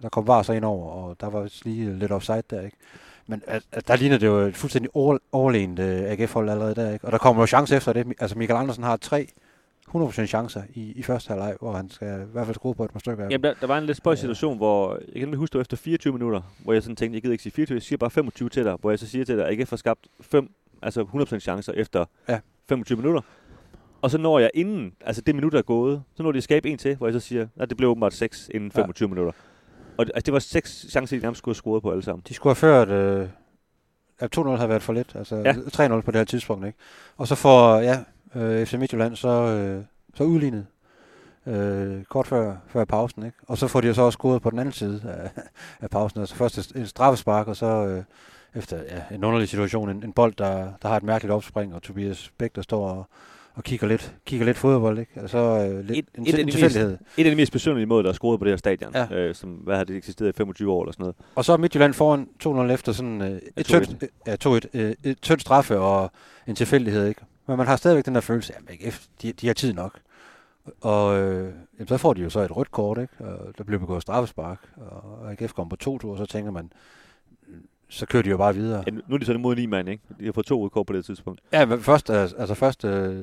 der 0.03 0.08
kom 0.08 0.26
var 0.26 0.43
så 0.43 0.53
ind 0.53 0.64
over, 0.64 0.91
og 0.91 1.17
der 1.20 1.31
var 1.31 1.49
lige 1.64 1.99
lidt 1.99 2.12
offside 2.12 2.43
der, 2.50 2.61
ikke? 2.61 2.76
Men 3.26 3.43
at, 3.46 3.62
at 3.73 3.88
der 3.88 3.96
ligner 3.96 4.19
det 4.19 4.26
jo 4.26 4.37
et 4.37 4.56
fuldstændig 4.56 4.90
overlegent 5.32 5.78
uh, 5.78 5.84
AGF-hold 5.87 6.50
allerede 6.50 6.75
der, 6.75 6.93
ikke? 6.93 7.05
Og 7.05 7.12
der 7.12 7.19
kommer 7.19 7.43
jo 7.43 7.46
chance 7.46 7.76
efter 7.76 7.93
det. 7.93 8.06
Altså 8.20 8.38
Michael 8.38 8.61
Andersen 8.61 8.84
har 8.84 8.96
tre 8.96 9.28
100% 9.94 10.26
chancer 10.26 10.62
i, 10.75 10.93
i 10.96 11.02
første 11.02 11.28
halvleg, 11.28 11.56
hvor 11.61 11.73
han 11.73 11.90
skal 11.90 12.08
i 12.08 12.32
hvert 12.32 12.46
fald 12.46 12.55
skrue 12.55 12.75
på 12.75 12.84
et 12.84 12.90
par 12.90 12.99
stykker 12.99 13.25
Jamen, 13.25 13.44
der, 13.44 13.55
der 13.61 13.67
var 13.67 13.78
en 13.78 13.87
lidt 13.87 13.96
spøjs 13.96 14.19
situation, 14.19 14.52
ja. 14.52 14.56
hvor 14.56 14.99
jeg 15.12 15.20
kan 15.20 15.34
huske 15.34 15.52
det 15.52 15.61
efter 15.61 15.76
24 15.76 16.12
minutter, 16.12 16.40
hvor 16.58 16.73
jeg 16.73 16.82
sådan 16.82 16.96
tænkte, 16.96 17.14
jeg 17.14 17.23
gider 17.23 17.32
ikke 17.32 17.43
sige 17.43 17.52
24, 17.52 17.76
jeg 17.76 17.82
siger 17.82 17.96
bare 17.96 18.11
25 18.11 18.49
til 18.49 18.64
dig, 18.64 18.76
hvor 18.81 18.90
jeg 18.90 18.99
så 18.99 19.06
siger 19.06 19.25
til 19.25 19.34
dig, 19.34 19.43
at 19.43 19.46
jeg 19.46 19.52
ikke 19.52 19.67
får 19.67 19.76
skabt 19.76 20.06
5, 20.20 20.50
altså 20.82 21.02
100% 21.02 21.38
chancer 21.38 21.72
efter 21.72 22.05
ja. 22.29 22.38
25 22.69 22.96
minutter. 22.96 23.20
Og 24.02 24.11
så 24.11 24.19
når 24.19 24.38
jeg 24.38 24.50
inden, 24.55 24.93
altså 25.00 25.22
det 25.22 25.34
minut 25.34 25.55
er 25.55 25.62
gået, 25.62 26.02
så 26.14 26.22
når 26.22 26.32
de 26.32 26.40
skabe 26.40 26.70
en 26.70 26.79
til, 26.79 26.96
hvor 26.96 27.06
jeg 27.06 27.14
så 27.14 27.20
siger, 27.20 27.46
at 27.56 27.69
det 27.69 27.76
blev 27.76 27.90
åbenbart 27.90 28.14
6 28.14 28.50
inden 28.55 28.72
25 28.72 29.06
ja. 29.06 29.14
minutter. 29.14 29.32
Og 29.98 30.06
altså, 30.14 30.22
det 30.26 30.32
var 30.32 30.38
seks 30.38 30.87
chancer, 30.90 31.16
de 31.16 31.22
nærmest 31.22 31.38
skulle 31.38 31.52
have 31.52 31.58
scoret 31.58 31.82
på 31.82 31.90
alle 31.90 32.02
sammen. 32.02 32.22
De 32.28 32.34
skulle 32.34 32.50
have 32.50 32.56
ført... 32.56 32.88
Øh, 32.88 33.28
at 34.19 34.38
2-0 34.38 34.48
havde 34.48 34.69
været 34.69 34.82
for 34.82 34.93
lidt. 34.93 35.12
Altså 35.14 35.37
ja. 35.37 35.52
3-0 35.52 36.00
på 36.00 36.10
det 36.10 36.19
her 36.19 36.25
tidspunkt. 36.25 36.66
Ikke? 36.66 36.78
Og 37.16 37.28
så 37.28 37.34
får 37.34 37.76
ja, 37.76 37.98
øh, 38.34 38.66
FC 38.66 38.75
Midtjylland 38.75 39.16
så, 39.16 39.28
øh, 39.28 39.84
så 40.14 40.25
udlignet 40.25 40.66
øh, 41.46 42.04
kort 42.04 42.26
før, 42.26 42.56
før 42.69 42.84
pausen. 42.84 43.26
Ikke? 43.26 43.38
Og 43.46 43.58
så 43.58 43.66
får 43.69 43.81
de 43.81 43.94
så 43.94 44.02
også 44.02 44.16
scoret 44.16 44.43
på 44.43 44.50
den 44.50 44.58
anden 44.58 44.72
side 44.72 45.02
af, 45.04 45.43
af 45.81 45.90
pausen. 45.90 46.20
Altså 46.20 46.34
først 46.34 46.72
en 46.76 46.87
straffespark, 46.87 47.48
og 47.48 47.56
så 47.56 47.66
øh, 47.66 48.02
efter 48.54 48.76
ja, 48.76 49.14
en 49.14 49.25
underlig 49.25 49.48
situation, 49.48 49.90
en, 49.90 50.04
en 50.04 50.12
bold, 50.12 50.34
der, 50.38 50.72
der 50.82 50.88
har 50.88 50.96
et 50.96 51.02
mærkeligt 51.02 51.32
opspring, 51.32 51.75
og 51.75 51.82
Tobias 51.82 52.32
Bæk, 52.38 52.56
der 52.56 52.62
står 52.62 52.88
og, 52.88 53.06
og 53.56 53.64
kigger 53.64 53.87
lidt, 53.87 54.14
kigger 54.26 54.47
lidt 54.47 54.56
fodbold, 54.56 54.99
ikke? 54.99 55.20
Altså, 55.20 55.38
øh, 55.38 55.85
lidt, 55.85 55.99
et, 55.99 56.06
en, 56.14 56.26
et, 56.26 56.38
en 56.38 56.49
tilfældighed. 56.49 56.91
Mest, 56.91 57.19
et 57.19 57.25
af 57.25 57.31
de 57.31 57.37
mest 57.37 57.53
besynderlige 57.53 57.87
måder, 57.87 58.03
der 58.03 58.08
er 58.08 58.14
scoret 58.14 58.38
på 58.38 58.44
det 58.44 58.53
her 58.53 58.56
stadion, 58.56 58.93
ja. 58.94 59.14
øh, 59.14 59.35
som 59.35 59.50
hvad 59.50 59.76
har 59.76 59.85
det 59.85 59.97
eksisteret 59.97 60.29
i 60.29 60.32
25 60.37 60.73
år 60.73 60.82
eller 60.82 60.93
sådan 60.93 61.03
noget. 61.03 61.17
Og 61.35 61.44
så 61.44 61.53
er 61.53 61.56
Midtjylland 61.56 61.94
foran 61.94 62.29
2-0 62.44 62.73
efter 62.73 62.93
sådan 62.93 63.23
øh, 63.23 63.41
et, 63.56 63.67
tyndt, 63.67 64.05
ja, 64.26 64.37
2 64.37 64.56
-1, 64.56 64.61
øh, 64.75 64.94
et 65.05 65.20
tyndt 65.23 65.41
straffe 65.41 65.79
og 65.79 66.11
en 66.47 66.55
tilfældighed, 66.55 67.06
ikke? 67.06 67.20
Men 67.47 67.56
man 67.56 67.67
har 67.67 67.76
stadigvæk 67.76 68.06
den 68.06 68.14
der 68.14 68.20
følelse, 68.20 68.53
at 68.55 69.00
de, 69.23 69.32
de 69.32 69.47
har 69.47 69.55
tid 69.55 69.73
nok. 69.73 69.99
Og 70.81 71.19
øh, 71.19 71.53
jamen, 71.79 71.88
så 71.88 71.97
får 71.97 72.14
de 72.14 72.23
jo 72.23 72.31
så 72.31 72.41
et 72.41 72.56
rødt 72.56 72.70
kort, 72.70 72.99
ikke? 72.99 73.14
Og 73.25 73.58
der 73.58 73.64
bliver 73.64 73.81
begået 73.81 74.03
straffespark, 74.03 74.58
og 74.76 75.32
AGF 75.32 75.53
kommer 75.53 75.76
på 75.76 75.99
2-2, 76.03 76.08
og 76.08 76.19
så 76.19 76.26
tænker 76.26 76.50
man, 76.50 76.73
så 77.88 78.06
kører 78.06 78.23
de 78.23 78.31
jo 78.31 78.37
bare 78.37 78.55
videre. 78.55 78.85
Ja, 78.87 78.91
nu 78.91 79.14
er 79.14 79.19
de 79.19 79.25
så 79.25 79.38
mod 79.38 79.56
ni 79.56 79.67
mand, 79.67 79.88
ikke? 79.88 80.03
De 80.20 80.25
har 80.25 80.32
fået 80.32 80.47
to 80.47 80.62
rødt 80.62 80.73
kort 80.73 80.87
på 80.87 80.93
det 80.93 81.05
tidspunkt. 81.05 81.41
Ja, 81.53 81.67
men 81.67 81.81
først, 81.81 82.11
altså 82.11 82.55
først, 82.55 82.85
øh, 82.85 83.23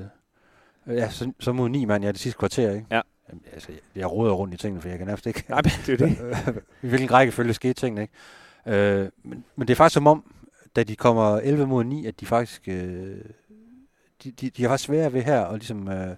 ja, 0.87 1.09
så, 1.09 1.31
så 1.39 1.51
mod 1.51 1.69
ni 1.69 1.85
mand, 1.85 2.03
ja, 2.03 2.11
det 2.11 2.19
sidste 2.19 2.39
kvarter, 2.39 2.71
ikke? 2.71 2.87
Ja. 2.91 3.01
Jamen, 3.29 3.43
altså, 3.53 3.71
jeg, 3.71 3.79
jeg 3.95 4.11
råder 4.11 4.33
rundt 4.33 4.53
i 4.53 4.57
tingene, 4.57 4.81
for 4.81 4.89
jeg 4.89 4.97
kan 4.97 5.07
nærmest 5.07 5.27
ikke... 5.27 5.45
Nej, 5.49 5.61
det 5.61 5.89
er 5.89 5.97
det. 5.97 6.17
I 6.83 6.87
hvilken 6.87 7.11
rækkefølge 7.11 7.53
skete 7.53 7.73
tingene, 7.73 8.01
ikke? 8.01 8.13
Øh, 8.67 9.09
men, 9.23 9.45
men 9.55 9.67
det 9.67 9.73
er 9.73 9.75
faktisk 9.75 9.93
som 9.93 10.07
om, 10.07 10.33
da 10.75 10.83
de 10.83 10.95
kommer 10.95 11.37
11 11.37 11.67
mod 11.67 11.83
9, 11.83 12.05
at 12.05 12.19
de 12.19 12.25
faktisk... 12.25 12.67
Øh, 12.67 13.17
de, 14.23 14.31
de, 14.31 14.49
de 14.49 14.61
har 14.61 14.69
faktisk 14.69 14.87
svære 14.87 15.13
ved 15.13 15.21
her 15.21 15.45
at, 15.45 15.53
ligesom, 15.53 15.87
øh, 15.87 16.09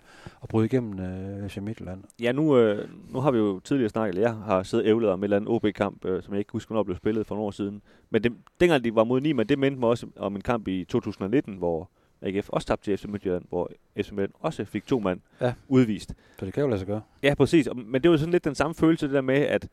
at 0.43 0.49
bryde 0.49 0.65
igennem 0.65 0.99
øh, 0.99 1.49
FC 1.49 1.57
Midtjylland. 1.57 2.03
Ja, 2.19 2.31
nu, 2.31 2.57
øh, 2.57 2.89
nu 3.09 3.19
har 3.19 3.31
vi 3.31 3.37
jo 3.37 3.59
tidligere 3.59 3.89
snakket, 3.89 4.21
jeg 4.21 4.33
har 4.33 4.63
siddet 4.63 4.85
ævlet 4.85 5.09
om 5.09 5.23
et 5.23 5.23
eller 5.23 5.37
andet 5.37 5.49
OB-kamp, 5.49 6.05
øh, 6.05 6.23
som 6.23 6.33
jeg 6.33 6.39
ikke 6.39 6.51
husker, 6.51 6.69
hvornår 6.69 6.83
blev 6.83 6.97
spillet 6.97 7.27
for 7.27 7.35
nogle 7.35 7.47
år 7.47 7.51
siden. 7.51 7.81
Men 8.09 8.23
det, 8.23 8.33
dengang 8.59 8.83
de 8.83 8.95
var 8.95 9.03
mod 9.03 9.21
9, 9.21 9.33
men 9.33 9.49
det 9.49 9.59
mindte 9.59 9.79
mig 9.79 9.89
også 9.89 10.07
om 10.15 10.35
en 10.35 10.41
kamp 10.41 10.67
i 10.67 10.85
2019, 10.89 11.55
hvor 11.55 11.89
AGF 12.21 12.49
også 12.49 12.67
tabte 12.67 12.85
til 12.85 12.97
FC 12.97 13.05
Midtjylland, 13.05 13.43
hvor 13.49 13.71
FC 13.97 14.11
Midtjylland 14.11 14.31
også 14.39 14.65
fik 14.65 14.87
to 14.87 14.99
mand 14.99 15.19
ja. 15.41 15.53
udvist. 15.67 16.13
Så 16.39 16.45
det 16.45 16.53
kan 16.53 16.63
jo 16.63 16.69
lade 16.69 16.79
sig 16.79 16.87
gøre. 16.87 17.01
Ja, 17.23 17.33
præcis. 17.35 17.67
Men 17.85 18.03
det 18.03 18.11
var 18.11 18.17
sådan 18.17 18.31
lidt 18.31 18.43
den 18.43 18.55
samme 18.55 18.75
følelse, 18.75 19.07
det 19.07 19.13
der 19.13 19.21
med, 19.21 19.35
at 19.35 19.67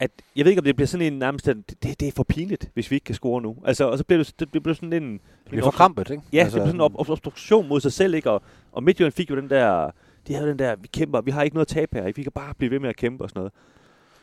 at 0.00 0.10
jeg 0.36 0.44
ved 0.44 0.50
ikke, 0.52 0.60
om 0.60 0.64
det 0.64 0.76
bliver 0.76 0.86
sådan 0.86 1.12
en 1.12 1.18
nærmest, 1.18 1.48
at 1.48 1.56
det, 1.82 2.00
det 2.00 2.08
er 2.08 2.12
for 2.12 2.22
pinligt, 2.22 2.70
hvis 2.74 2.90
vi 2.90 2.96
ikke 2.96 3.04
kan 3.04 3.14
score 3.14 3.42
nu. 3.42 3.56
Altså, 3.64 3.84
og 3.84 3.98
så 3.98 4.04
bliver 4.04 4.24
det, 4.24 4.54
det 4.54 4.62
bliver 4.62 4.74
sådan 4.74 4.92
en... 4.92 5.12
Det 5.12 5.20
bliver 5.48 5.64
for 5.64 5.70
krampet, 5.70 6.10
ikke? 6.10 6.22
Ja, 6.32 6.38
altså, 6.38 6.56
det 6.58 6.62
bliver 6.62 6.68
sådan 6.68 6.80
en 6.80 6.98
op, 6.98 7.10
obstruktion 7.10 7.68
mod 7.68 7.80
sig 7.80 7.92
selv, 7.92 8.14
ikke? 8.14 8.30
Og, 8.30 8.42
og 8.72 8.82
Midtjylland 8.82 9.12
fik 9.12 9.30
jo 9.30 9.36
den 9.36 9.50
der, 9.50 9.90
de 10.26 10.34
havde 10.34 10.48
den 10.48 10.58
der, 10.58 10.76
vi 10.76 10.86
kæmper, 10.86 11.20
vi 11.20 11.30
har 11.30 11.42
ikke 11.42 11.56
noget 11.56 11.66
at 11.66 11.74
tabe 11.74 11.96
her, 11.96 12.12
vi 12.16 12.22
kan 12.22 12.32
bare 12.32 12.54
blive 12.54 12.70
ved 12.70 12.78
med 12.78 12.88
at 12.88 12.96
kæmpe 12.96 13.24
og 13.24 13.30
sådan 13.30 13.40
noget. 13.40 13.52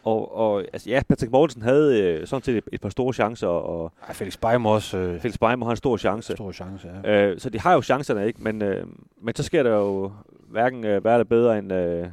Og, 0.06 0.36
og 0.36 0.60
altså, 0.74 0.90
ja, 0.90 1.02
Patrick 1.10 1.32
Mortensen 1.32 1.62
havde 1.62 2.02
øh, 2.02 2.28
sådan 2.28 2.44
set 2.44 2.58
et, 2.58 2.64
et 2.74 2.82
par 2.82 2.90
store 2.90 3.14
chancer. 3.14 3.48
Og 3.48 3.92
Ej, 4.08 4.14
Felix 4.14 4.38
Beimer 4.38 4.70
også. 4.70 4.98
Øh, 4.98 5.20
Felix 5.20 5.38
Beimer 5.38 5.66
har 5.66 5.72
en 5.72 5.78
stor 5.78 5.98
chance. 5.98 6.34
Stor 6.34 6.52
chance, 6.52 6.90
ja. 7.04 7.30
Øh, 7.30 7.40
så 7.40 7.50
de 7.50 7.60
har 7.60 7.74
jo 7.74 7.82
chancerne, 7.82 8.28
ikke? 8.28 8.44
Men, 8.44 8.62
øh, 8.62 8.88
men 9.22 9.36
så 9.36 9.44
sker 9.44 9.64
der 9.64 9.76
jo 9.76 10.12
hverken 10.48 10.86
øh, 10.86 11.04
værre 11.04 11.14
eller 11.14 11.26
bedre 11.26 11.58
end, 11.58 11.74
øh, 11.74 12.08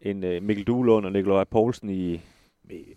end 0.00 0.24
øh, 0.24 0.42
Mikkel 0.42 0.64
Duelund 0.64 1.06
og 1.06 1.12
Nikolaj 1.12 1.44
Poulsen 1.44 1.90
i, 1.90 2.20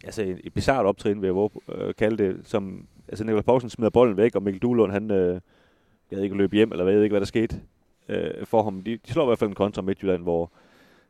altså 0.04 0.22
et, 0.22 0.42
et 0.44 0.54
bizarrt 0.54 0.86
optrin, 0.86 1.22
vil 1.22 1.28
jeg 1.28 1.36
våge, 1.36 1.50
øh, 1.72 1.94
kalde 1.94 2.24
det, 2.24 2.38
som, 2.44 2.88
altså 3.08 3.24
Nikolaj 3.24 3.42
Poulsen 3.42 3.70
smider 3.70 3.90
bolden 3.90 4.18
væk, 4.18 4.36
og 4.36 4.44
Mikkel 4.44 4.62
Duelund, 4.62 4.92
han, 4.92 5.12
øh, 5.12 5.42
jeg 6.12 6.18
ved 6.18 6.24
ikke, 6.24 6.38
løb 6.38 6.54
hjem, 6.54 6.72
eller 6.72 6.86
jeg 6.86 6.96
ved 6.96 7.04
ikke, 7.04 7.14
hvad 7.14 7.22
der 7.22 7.26
skete 7.26 7.62
øh, 8.10 8.46
for 8.46 8.64
ham. 8.64 8.82
De, 8.82 8.98
de 9.08 9.12
slår 9.12 9.24
i 9.24 9.26
hvert 9.28 9.40
fald 9.40 9.50
en 9.50 9.56
kontra 9.56 9.82
Midtjylland, 9.82 10.24
hvor, 10.24 10.52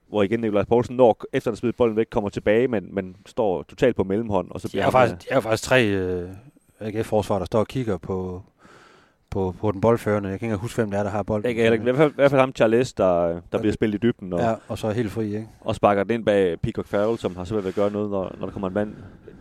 hvor 0.09 0.23
igen 0.23 0.39
Nikolaj 0.39 0.63
Poulsen, 0.63 0.95
når 0.95 1.23
efter 1.33 1.51
han 1.51 1.55
smider 1.55 1.73
bolden 1.77 1.97
væk, 1.97 2.07
kommer 2.11 2.29
tilbage, 2.29 2.67
men, 2.67 2.95
men 2.95 3.15
står 3.25 3.63
totalt 3.63 3.95
på 3.95 4.03
mellemhånd. 4.03 4.51
Og 4.51 4.61
så 4.61 4.69
bliver 4.69 4.83
de, 4.83 4.87
er 4.87 4.91
faktisk, 4.91 5.29
de 5.29 5.33
er 5.35 5.39
faktisk 5.39 5.63
tre 5.63 5.85
øh, 5.85 6.29
AGF-forsvar, 6.79 7.37
der 7.37 7.45
står 7.45 7.59
og 7.59 7.67
kigger 7.67 7.97
på, 7.97 8.41
på, 9.29 9.55
på 9.59 9.71
den 9.71 9.81
boldførende. 9.81 10.29
Jeg 10.29 10.39
kan 10.39 10.47
ikke 10.47 10.57
huske, 10.57 10.77
hvem 10.81 10.91
det 10.91 10.99
er, 10.99 11.03
der 11.03 11.09
har 11.09 11.23
bolden. 11.23 11.49
Ikke, 11.49 11.63
ikke, 11.63 11.75
i, 11.75 11.79
hvert 11.79 11.95
fald, 11.95 12.29
fald 12.29 12.39
ham 12.39 12.51
Charles, 12.55 12.93
der, 12.93 13.41
der 13.51 13.59
bliver 13.59 13.73
spillet 13.73 13.95
i 13.95 13.99
dybden. 14.07 14.33
Og, 14.33 14.39
ja, 14.39 14.53
og 14.67 14.77
så 14.77 14.87
er 14.87 14.91
helt 14.91 15.11
fri, 15.11 15.25
ikke? 15.25 15.47
Og 15.61 15.75
sparker 15.75 16.03
den 16.03 16.13
ind 16.13 16.25
bag 16.25 16.59
Peacock 16.59 16.87
Farrell, 16.87 17.17
som 17.17 17.35
har 17.35 17.43
svært 17.43 17.63
ved 17.63 17.69
at 17.69 17.75
gøre 17.75 17.91
noget, 17.91 18.11
når, 18.11 18.35
når 18.39 18.45
der 18.45 18.53
kommer 18.53 18.67
en 18.67 18.73
mand 18.73 18.95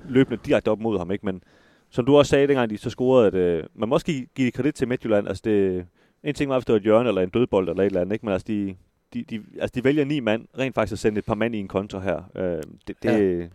løbende 0.08 0.38
direkte 0.44 0.68
op 0.68 0.80
mod 0.80 0.98
ham. 0.98 1.10
Ikke? 1.10 1.26
Men 1.26 1.42
som 1.90 2.04
du 2.04 2.16
også 2.16 2.30
sagde, 2.30 2.48
dengang 2.48 2.70
de 2.70 2.78
så 2.78 2.90
scorede, 2.90 3.26
at 3.26 3.34
øh, 3.34 3.64
man 3.74 3.88
må 3.88 3.94
også 3.94 4.06
give, 4.06 4.26
give 4.34 4.50
kredit 4.50 4.74
til 4.74 4.88
Midtjylland. 4.88 5.28
Altså 5.28 5.42
det, 5.44 5.86
en 6.24 6.34
ting 6.34 6.50
var, 6.50 6.56
hvis 6.56 6.64
det 6.64 6.72
var 6.72 6.76
et 6.76 6.82
hjørne 6.82 7.08
eller 7.08 7.22
en 7.22 7.28
dødbold 7.28 7.68
eller 7.68 7.82
et 7.82 7.86
eller 7.86 8.00
andet, 8.00 8.12
ikke? 8.12 8.26
men 8.26 8.32
altså 8.32 8.44
de, 8.48 8.76
de, 9.14 9.22
de, 9.22 9.44
altså 9.60 9.72
de 9.74 9.84
vælger 9.84 10.04
ni 10.04 10.20
mand 10.20 10.46
rent 10.58 10.74
faktisk 10.74 10.92
at 10.92 10.98
sende 10.98 11.18
et 11.18 11.24
par 11.24 11.34
mand 11.34 11.54
i 11.54 11.58
en 11.58 11.68
kontra 11.68 12.00
her. 12.00 12.22
Øh, 12.34 12.62
det, 12.86 13.02
det, 13.02 13.40
ja. 13.40 13.46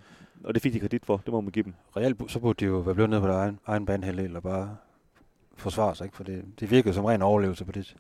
Og 0.44 0.54
det 0.54 0.64
fik 0.64 0.74
de 0.74 0.80
kredit 0.80 1.06
for, 1.06 1.18
det 1.18 1.34
må 1.34 1.42
man 1.42 1.52
give 1.52 1.64
dem. 1.64 1.74
Reelt 1.98 2.32
så 2.32 2.40
burde 2.40 2.66
de 2.66 2.66
jo 2.66 2.78
være 2.78 2.96
blevet 2.96 3.10
nede 3.10 3.22
på 3.22 3.28
deres 3.28 3.38
egen, 3.38 3.60
egen 3.68 3.86
banehalvdel 3.86 4.36
og 4.36 4.44
bare 4.44 4.78
forsvare 5.56 5.96
sig, 5.96 6.06
ikke? 6.06 6.16
for 6.16 6.24
det, 6.24 6.44
det 6.60 6.72
virkede 6.72 6.94
som 6.94 7.06
ren 7.06 7.22
overlevelse 7.22 7.66
på 7.66 7.72
det, 7.72 7.96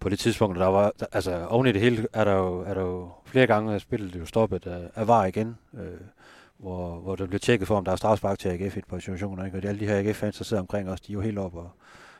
på 0.00 0.08
det 0.08 0.18
tidspunkt. 0.18 0.58
Der 0.58 0.66
var, 0.66 0.92
der, 1.00 1.06
altså 1.12 1.46
oven 1.46 1.66
i 1.66 1.72
det 1.72 1.80
hele 1.80 2.06
er 2.12 2.24
der 2.24 2.32
jo, 2.32 2.60
er 2.60 2.74
der 2.74 2.80
jo 2.80 3.10
flere 3.24 3.46
gange 3.46 3.74
at 3.74 3.80
spillet 3.80 4.16
jo 4.16 4.26
stoppet 4.26 4.66
af, 4.66 4.90
af 4.94 5.08
VAR 5.08 5.24
igen, 5.24 5.56
øh, 5.74 6.00
hvor, 6.58 6.96
hvor 6.96 7.16
der 7.16 7.26
bliver 7.26 7.38
tjekket 7.38 7.68
for, 7.68 7.76
om 7.76 7.84
der 7.84 7.92
er 7.92 7.96
strafspark 7.96 8.38
til 8.38 8.48
AGF 8.48 8.76
i 8.76 8.78
et 8.78 8.86
par 8.86 8.98
situationer. 8.98 9.44
Ikke? 9.44 9.58
Og 9.58 9.62
de, 9.62 9.68
alle 9.68 9.80
de 9.80 9.86
her 9.86 9.98
AGF-fans, 9.98 10.36
der 10.36 10.44
sidder 10.44 10.62
omkring 10.62 10.90
os, 10.90 11.00
de 11.00 11.12
er 11.12 11.14
jo 11.14 11.20
helt 11.20 11.38
op 11.38 11.54
og, 11.54 11.70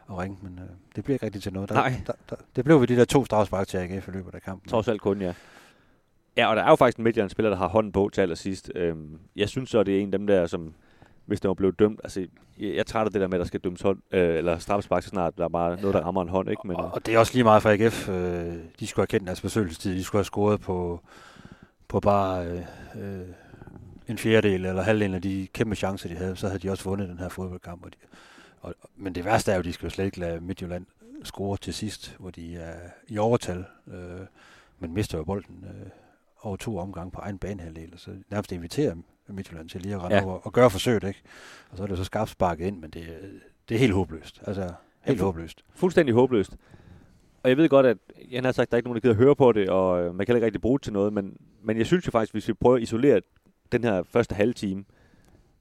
og 0.07 0.19
ringe, 0.19 0.39
men 0.43 0.59
øh, 0.63 0.69
det 0.97 1.05
bliver 1.05 1.15
ikke 1.15 1.27
rigtigt 1.27 1.43
til 1.43 1.53
noget. 1.53 1.69
Der, 1.69 1.75
Nej. 1.75 2.03
Der, 2.07 2.13
der, 2.31 2.37
det 2.57 2.65
blev 2.65 2.81
ved 2.81 2.87
de 2.87 2.97
der 2.97 3.05
to 3.05 3.25
strafspark 3.25 3.69
til 3.69 3.79
AGF 3.79 4.09
i 4.09 4.11
løbet 4.11 4.35
af 4.35 4.43
kampen. 4.43 4.71
Trods 4.71 4.89
alt 4.89 5.01
kun, 5.01 5.21
ja. 5.21 5.35
Ja, 6.37 6.47
og 6.47 6.57
der 6.57 6.63
er 6.63 6.69
jo 6.71 6.77
faktisk 6.77 6.99
en 6.99 7.05
Midtjylland-spiller, 7.05 7.51
der 7.51 7.57
har 7.57 7.69
hånden 7.69 7.93
på 7.93 8.11
til 8.13 8.21
allersidst. 8.21 8.73
Øhm, 8.75 9.19
jeg 9.37 9.49
synes 9.49 9.71
så, 9.71 9.83
det 9.83 9.97
er 9.97 10.01
en 10.01 10.15
af 10.15 10.19
dem 10.19 10.27
der, 10.27 10.47
som 10.47 10.75
hvis 11.27 11.41
der 11.41 11.49
var 11.49 11.55
blevet 11.55 11.79
dømt. 11.79 12.01
Altså, 12.05 12.27
jeg, 12.59 12.75
jeg 12.75 12.87
træder 12.87 13.09
det 13.09 13.21
der 13.21 13.29
med, 13.29 13.35
at 13.35 13.39
der 13.39 13.47
skal 13.47 13.61
dømmes 13.61 13.81
hånd, 13.83 13.99
øh, 14.13 14.37
eller 14.37 14.59
straffespark 14.59 15.03
så 15.03 15.09
snart, 15.09 15.39
der 15.39 15.45
er 15.45 15.49
bare 15.49 15.81
noget, 15.81 15.95
der 15.95 16.01
rammer 16.01 16.23
en 16.23 16.29
hånd. 16.29 16.51
Ikke? 16.51 16.67
Men, 16.67 16.77
og, 16.77 16.85
øh. 16.85 16.93
og, 16.93 17.07
det 17.07 17.15
er 17.15 17.19
også 17.19 17.33
lige 17.33 17.45
meget 17.45 17.63
for 17.63 17.71
AGF. 17.71 18.09
Øh, 18.09 18.55
de 18.81 18.87
skulle 18.87 19.03
have 19.03 19.07
kendt 19.07 19.27
deres 19.27 19.41
besøgelsestid. 19.41 19.95
De 19.95 20.05
skulle 20.05 20.21
have 20.21 20.25
scoret 20.25 20.61
på, 20.61 21.01
på 21.89 22.01
bare 22.01 22.47
øh, 22.47 22.61
øh, 22.97 23.27
en 24.09 24.19
fjerdedel 24.19 24.67
eller 24.67 24.83
halvdelen 24.83 25.15
af 25.15 25.23
de 25.23 25.49
kæmpe 25.53 25.75
chancer, 25.77 26.09
de 26.09 26.17
havde. 26.17 26.37
Så 26.37 26.47
havde 26.47 26.59
de 26.59 26.71
også 26.71 26.85
vundet 26.85 27.09
den 27.09 27.19
her 27.19 27.29
fodboldkamp. 27.29 27.85
Og 27.85 27.93
de, 27.93 27.97
og, 28.67 28.75
men 28.97 29.15
det 29.15 29.25
værste 29.25 29.51
er 29.51 29.57
jo, 29.57 29.59
at 29.59 29.65
de 29.65 29.73
skal 29.73 29.87
jo 29.87 29.91
slet 29.91 30.05
ikke 30.05 30.21
lade 30.21 30.41
Midtjylland 30.41 30.87
score 31.25 31.57
til 31.57 31.75
sidst, 31.75 32.17
hvor 32.19 32.31
de 32.31 32.57
er 32.57 32.75
i 33.09 33.19
overtal, 33.19 33.65
øh, 33.89 34.27
men 34.79 34.95
mister 34.95 35.19
jo 35.19 35.25
bolden 35.25 35.65
øh, 35.65 35.91
over 36.43 36.57
to 36.57 36.79
omgange 36.79 37.11
på 37.11 37.21
egen 37.21 37.39
banehalvdel, 37.39 37.93
så 37.97 38.11
nærmest 38.31 38.53
inviterer 38.53 38.95
Midtjylland 39.29 39.69
til 39.69 39.83
lige 39.83 39.95
at 39.95 40.03
rende 40.03 40.17
ja. 40.17 40.25
over 40.25 40.39
og 40.39 40.53
gøre 40.53 40.71
forsøget, 40.71 41.05
ikke? 41.05 41.23
Og 41.71 41.77
så 41.77 41.83
er 41.83 41.87
det 41.87 41.99
så 41.99 42.05
skarpt 42.05 42.31
sparket 42.31 42.67
ind, 42.67 42.81
men 42.81 42.91
det, 42.91 43.07
det 43.69 43.75
er 43.75 43.79
helt 43.79 43.93
håbløst. 43.93 44.43
Altså, 44.47 44.73
helt 45.03 45.19
ja, 45.19 45.25
håbløst. 45.25 45.65
Fuldstændig 45.75 46.15
håbløst. 46.15 46.57
Og 47.43 47.49
jeg 47.49 47.57
ved 47.57 47.69
godt, 47.69 47.87
at 47.87 47.99
jeg 48.31 48.43
har 48.43 48.53
sagt, 48.53 48.67
at 48.67 48.71
der 48.71 48.77
er 48.77 48.79
ikke 48.79 48.89
nogen, 48.89 49.03
der 49.03 49.09
gider 49.09 49.15
høre 49.15 49.37
på 49.37 49.53
det, 49.53 49.69
og 49.69 50.05
øh, 50.05 50.15
man 50.15 50.27
kan 50.27 50.37
ikke 50.37 50.47
rigtig 50.47 50.61
bruge 50.61 50.79
det 50.79 50.85
til 50.85 50.93
noget, 50.93 51.13
men, 51.13 51.37
men 51.63 51.79
jeg 51.79 51.87
synes 51.87 52.07
jo 52.07 52.11
faktisk, 52.11 52.35
hvis 52.35 52.49
vi 52.49 52.53
prøver 52.53 52.77
at 52.77 52.83
isolere 52.83 53.21
den 53.73 53.85
her 53.85 54.03
første 54.03 54.35
halve 54.35 54.53
time, 54.53 54.85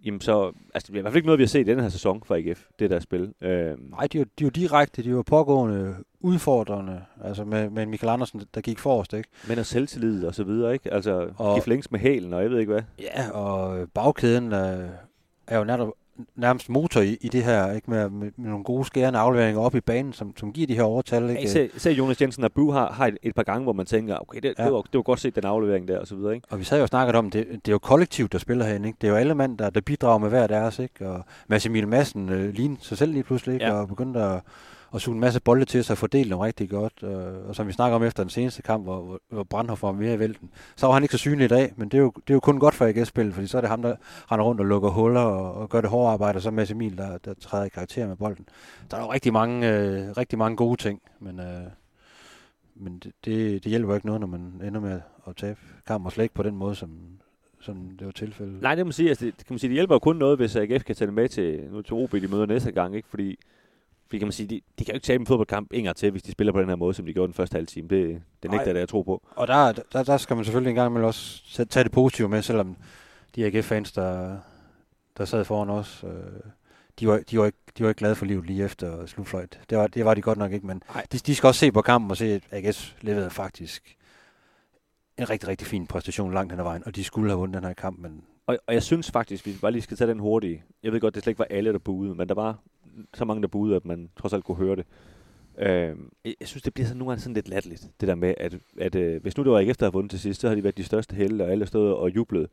jamen 0.05 0.21
så, 0.21 0.51
altså 0.73 0.91
det 0.91 0.95
er 0.95 0.97
i 0.97 1.01
hvert 1.01 1.11
fald 1.11 1.15
ikke 1.15 1.25
noget, 1.25 1.39
vi 1.39 1.43
har 1.43 1.47
set 1.47 1.67
i 1.67 1.71
den 1.71 1.79
her 1.79 1.89
sæson 1.89 2.21
for 2.25 2.35
AGF, 2.35 2.63
det 2.79 2.89
der 2.89 2.99
spil. 2.99 3.33
Øh. 3.41 3.91
Nej, 3.91 4.07
de 4.07 4.17
er, 4.17 4.21
jo, 4.21 4.25
de 4.39 4.43
er 4.43 4.45
jo 4.45 4.49
direkte, 4.49 5.03
de 5.03 5.07
er 5.07 5.13
jo 5.13 5.21
pågående 5.21 5.95
udfordrende, 6.19 7.01
altså 7.23 7.43
med, 7.43 7.69
med 7.69 7.85
Michael 7.85 8.13
Andersen, 8.13 8.41
der 8.55 8.61
gik 8.61 8.79
forrest, 8.79 9.13
ikke? 9.13 9.29
Men 9.47 9.59
og 9.59 9.65
selvtillid 9.65 10.25
og 10.25 10.35
så 10.35 10.43
videre, 10.43 10.73
ikke? 10.73 10.93
Altså, 10.93 11.29
og, 11.37 11.57
de 11.57 11.61
flængs 11.61 11.91
med 11.91 11.99
hælen, 11.99 12.33
og 12.33 12.41
jeg 12.41 12.49
ved 12.49 12.59
ikke 12.59 12.71
hvad. 12.71 12.83
Ja, 12.99 13.31
og 13.31 13.87
bagkæden 13.93 14.51
er, 14.51 14.87
er 15.47 15.57
jo 15.57 15.63
netop 15.63 15.93
nærmest 16.35 16.69
motor 16.69 17.01
i, 17.01 17.17
i 17.21 17.27
det 17.27 17.43
her, 17.43 17.71
ikke 17.71 17.91
med, 17.91 18.09
med, 18.09 18.31
med 18.37 18.49
nogle 18.49 18.63
gode 18.63 18.85
skærende 18.85 19.19
afleveringer 19.19 19.61
op 19.61 19.75
i 19.75 19.79
banen, 19.79 20.13
som, 20.13 20.37
som 20.37 20.51
giver 20.51 20.67
de 20.67 20.75
her 20.75 20.83
overtal. 20.83 21.29
Ikke? 21.29 21.41
Ja, 21.41 21.47
se, 21.47 21.69
se 21.77 21.89
Jonas 21.89 22.21
Jensen 22.21 22.43
og 22.43 22.51
Bu 22.51 22.71
har, 22.71 22.91
har 22.91 23.07
et, 23.07 23.17
et 23.23 23.35
par 23.35 23.43
gange, 23.43 23.63
hvor 23.63 23.73
man 23.73 23.85
tænker, 23.85 24.17
okay, 24.17 24.39
det, 24.39 24.53
ja. 24.57 24.63
det, 24.63 24.73
var, 24.73 24.81
det 24.81 24.93
var 24.93 25.01
godt 25.01 25.19
set 25.19 25.35
den 25.35 25.45
aflevering 25.45 25.87
der, 25.87 25.99
og 25.99 26.07
så 26.07 26.15
videre. 26.15 26.35
Ikke? 26.35 26.47
Og 26.49 26.59
vi 26.59 26.63
sad 26.63 26.79
jo 26.79 26.87
snakket 26.87 27.15
om, 27.15 27.29
det, 27.29 27.47
det 27.47 27.67
er 27.67 27.71
jo 27.71 27.79
kollektivt, 27.79 28.31
der 28.31 28.37
spiller 28.37 28.65
herinde. 28.65 28.87
Ikke? 28.87 28.97
Det 29.01 29.07
er 29.07 29.11
jo 29.11 29.17
alle 29.17 29.35
mand, 29.35 29.57
der, 29.57 29.69
der 29.69 29.81
bidrager 29.81 30.17
med 30.17 30.29
hver 30.29 30.47
deres. 30.47 30.79
Ikke? 30.79 31.09
Og 31.09 31.25
Mads 31.47 31.65
Emil 31.65 31.87
Madsen 31.87 32.29
øh, 32.29 32.53
lignede 32.53 32.81
sig 32.81 32.97
selv 32.97 33.11
lige 33.11 33.23
pludselig, 33.23 33.53
ikke? 33.53 33.65
Ja. 33.65 33.73
og 33.73 33.87
begyndte 33.87 34.19
at 34.19 34.41
og 34.91 35.01
suge 35.01 35.15
en 35.15 35.19
masse 35.19 35.39
bolde 35.39 35.65
til 35.65 35.83
sig 35.83 35.93
og 35.93 35.97
fordele 35.97 36.29
dem 36.29 36.39
rigtig 36.39 36.69
godt. 36.69 36.93
Øh, 37.03 37.47
og 37.47 37.55
som 37.55 37.67
vi 37.67 37.71
snakker 37.71 37.95
om 37.95 38.03
efter 38.03 38.23
den 38.23 38.29
seneste 38.29 38.61
kamp, 38.61 38.83
hvor, 38.83 39.19
hvor 39.29 39.43
Brandhoff 39.43 39.83
var 39.83 39.91
mere 39.91 40.13
i 40.13 40.19
vælten, 40.19 40.49
så 40.75 40.87
var 40.87 40.93
han 40.93 41.03
ikke 41.03 41.11
så 41.11 41.17
synlig 41.17 41.45
i 41.45 41.47
dag, 41.47 41.73
men 41.75 41.89
det 41.89 41.97
er 41.97 42.01
jo, 42.01 42.13
det 42.15 42.29
er 42.29 42.33
jo 42.33 42.39
kun 42.39 42.59
godt 42.59 42.75
for 42.75 42.85
AGF-spillet, 42.85 43.33
fordi 43.33 43.47
så 43.47 43.57
er 43.57 43.61
det 43.61 43.69
ham, 43.69 43.81
der 43.81 43.95
render 44.31 44.45
rundt 44.45 44.61
og 44.61 44.67
lukker 44.67 44.89
huller 44.89 45.21
og, 45.21 45.53
og 45.53 45.69
gør 45.69 45.81
det 45.81 45.89
hårde 45.89 46.11
arbejde, 46.11 46.37
og 46.37 46.41
så 46.41 46.51
Mads 46.51 46.71
Emil, 46.71 46.97
der, 46.97 47.17
der 47.17 47.33
træder 47.33 47.65
i 47.65 47.69
karakter 47.69 48.07
med 48.07 48.15
bolden. 48.15 48.45
Der 48.91 48.97
er 48.97 49.01
jo 49.01 49.13
rigtig 49.13 49.33
mange, 49.33 49.69
øh, 49.69 50.11
rigtig 50.17 50.39
mange 50.39 50.57
gode 50.57 50.81
ting, 50.81 51.01
men, 51.19 51.39
øh, 51.39 51.63
men 52.75 52.99
det, 52.99 53.11
det, 53.25 53.63
det 53.63 53.69
hjælper 53.69 53.95
ikke 53.95 54.07
noget, 54.07 54.21
når 54.21 54.27
man 54.27 54.61
ender 54.63 54.79
med 54.79 55.01
at 55.27 55.35
tabe 55.35 55.59
kamp 55.87 56.05
og 56.05 56.11
slet 56.11 56.23
ikke 56.23 56.35
på 56.35 56.43
den 56.43 56.55
måde, 56.55 56.75
som, 56.75 56.89
som 57.59 57.89
det 57.99 58.05
var 58.05 58.11
tilfældet. 58.11 58.61
Nej, 58.61 58.75
det 58.75 58.85
må 58.85 58.91
sige, 58.91 59.09
altså, 59.09 59.25
det, 59.25 59.37
kan 59.37 59.45
man 59.49 59.59
sige, 59.59 59.69
det 59.69 59.75
hjælper 59.75 59.95
jo 59.95 59.99
kun 59.99 60.15
noget, 60.15 60.37
hvis 60.37 60.55
AGF 60.55 60.83
kan 60.83 60.95
tage 60.95 61.05
det 61.05 61.13
med 61.13 61.29
til, 61.29 61.67
nu 61.71 61.81
til 61.81 61.93
OB, 61.93 62.11
de 62.11 62.27
møder 62.27 62.45
næste 62.45 62.71
gang, 62.71 62.95
ikke? 62.95 63.07
fordi 63.09 63.37
fordi 64.07 64.17
kan 64.17 64.27
man 64.27 64.31
sige, 64.31 64.47
de, 64.47 64.61
de 64.79 64.85
kan 64.85 64.93
jo 64.93 64.95
ikke 64.95 65.05
tabe 65.05 65.21
en 65.21 65.27
fodboldkamp 65.27 65.69
en 65.73 65.93
til, 65.95 66.11
hvis 66.11 66.23
de 66.23 66.31
spiller 66.31 66.53
på 66.53 66.61
den 66.61 66.69
her 66.69 66.75
måde, 66.75 66.93
som 66.93 67.05
de 67.05 67.13
gjorde 67.13 67.27
den 67.27 67.33
første 67.33 67.55
halve 67.55 67.65
time. 67.65 67.87
Det, 67.87 68.21
det 68.43 68.51
nægter 68.51 68.71
jeg, 68.71 68.75
jeg 68.75 68.89
tro 68.89 69.01
på. 69.01 69.27
Og 69.35 69.47
der, 69.47 69.71
der, 69.71 70.03
der 70.03 70.17
skal 70.17 70.35
man 70.35 70.45
selvfølgelig 70.45 70.69
en 70.69 70.75
gang 70.75 70.91
imellem 70.91 71.07
også 71.07 71.65
tage 71.65 71.83
det 71.83 71.91
positive 71.91 72.29
med, 72.29 72.41
selvom 72.41 72.77
de 73.35 73.45
AGF-fans, 73.45 73.91
der, 73.91 74.37
der 75.17 75.25
sad 75.25 75.45
foran 75.45 75.69
os, 75.69 76.03
øh, 76.07 76.11
de, 76.99 77.07
var, 77.07 77.21
de, 77.31 77.39
var 77.39 77.45
ikke, 77.45 77.57
de 77.77 77.83
var 77.83 77.89
ikke 77.89 77.99
glade 77.99 78.15
for 78.15 78.25
livet 78.25 78.45
lige 78.45 78.63
efter 78.63 79.05
slutfløjt. 79.05 79.59
Det 79.69 79.77
var, 79.77 79.87
det 79.87 80.05
var 80.05 80.13
de 80.13 80.21
godt 80.21 80.37
nok 80.37 80.51
ikke, 80.51 80.67
men 80.67 80.83
de, 81.11 81.17
de 81.17 81.35
skal 81.35 81.47
også 81.47 81.59
se 81.59 81.71
på 81.71 81.81
kampen 81.81 82.11
og 82.11 82.17
se, 82.17 82.33
at 82.33 82.43
AGF 82.51 82.93
leverede 83.01 83.29
faktisk 83.29 83.97
en 85.17 85.29
rigtig, 85.29 85.49
rigtig 85.49 85.67
fin 85.67 85.87
præstation 85.87 86.33
langt 86.33 86.51
hen 86.51 86.59
ad 86.59 86.63
vejen, 86.63 86.83
og 86.85 86.95
de 86.95 87.03
skulle 87.03 87.29
have 87.29 87.39
vundet 87.39 87.61
den 87.61 87.67
her 87.67 87.73
kamp, 87.73 87.99
men 87.99 88.23
og, 88.47 88.57
og 88.67 88.73
jeg 88.73 88.83
synes 88.83 89.11
faktisk, 89.11 89.45
vi 89.45 89.57
bare 89.61 89.71
lige 89.71 89.81
skal 89.81 89.97
tage 89.97 90.09
den 90.09 90.19
hurtige. 90.19 90.63
Jeg 90.83 90.91
ved 90.91 90.99
godt, 90.99 91.15
det 91.15 91.23
slet 91.23 91.31
ikke 91.31 91.39
var 91.39 91.47
alle, 91.49 91.73
der 91.73 91.79
boede, 91.79 92.15
men 92.15 92.29
der 92.29 92.35
var 92.35 92.59
så 93.13 93.25
mange, 93.25 93.41
der 93.41 93.47
boede, 93.47 93.75
at 93.75 93.85
man 93.85 94.09
trods 94.19 94.33
alt 94.33 94.43
kunne 94.43 94.57
høre 94.57 94.75
det. 94.75 94.85
Øh, 95.57 95.95
jeg 96.25 96.47
synes, 96.47 96.63
det 96.63 96.73
bliver 96.73 96.87
sådan 96.87 96.97
nogle 96.97 97.11
gange 97.11 97.21
sådan 97.21 97.33
lidt 97.33 97.49
latterligt, 97.49 97.87
det 97.99 98.07
der 98.07 98.15
med, 98.15 98.33
at, 98.37 98.57
at 98.79 98.95
øh, 98.95 99.21
hvis 99.21 99.37
nu 99.37 99.43
det 99.43 99.51
var 99.51 99.59
ikke 99.59 99.69
efter 99.69 99.85
at 99.85 99.91
have 99.91 99.93
vundet 99.93 100.11
til 100.11 100.19
sidst, 100.19 100.41
så 100.41 100.47
har 100.47 100.55
de 100.55 100.63
været 100.63 100.77
de 100.77 100.83
største 100.83 101.15
helte, 101.15 101.43
og 101.43 101.51
alle 101.51 101.65
stået 101.65 101.93
og 101.95 102.15
jublet. 102.15 102.49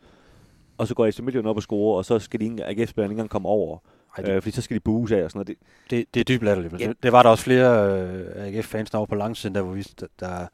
Og 0.79 0.87
så 0.87 0.95
går 0.95 1.07
AC 1.07 1.21
Milan 1.21 1.47
op 1.47 1.57
og 1.57 1.63
score, 1.63 1.97
og 1.97 2.05
så 2.05 2.19
skal 2.19 2.41
de 2.41 2.45
ikke, 2.45 2.65
AGF-spillerne 2.65 3.13
ikke 3.13 3.19
engang 3.19 3.31
komme 3.31 3.49
over. 3.49 3.79
Ej, 4.19 4.25
det, 4.25 4.33
øh, 4.33 4.43
fordi 4.43 4.55
så 4.55 4.63
skal 4.63 4.75
de 4.75 4.81
bues 4.81 5.13
af 5.13 5.25
og 5.25 5.31
sådan 5.31 5.39
noget. 5.39 5.49
Det, 5.49 5.57
det, 5.91 6.15
det 6.15 6.21
er 6.21 6.25
dybt 6.25 6.45
latterligt. 6.45 6.81
Ja. 6.81 6.89
Det, 6.89 7.03
det, 7.03 7.13
var 7.13 7.23
der 7.23 7.31
også 7.31 7.45
flere 7.45 8.01
øh, 8.03 8.47
AGF-fans, 8.47 8.91
der 8.91 8.99
var 8.99 9.05
på 9.05 9.15
langsiden, 9.15 9.55
der, 9.55 9.63
hvor 9.63 9.73
vi, 9.73 9.83
der, 10.01 10.07
der 10.21 10.47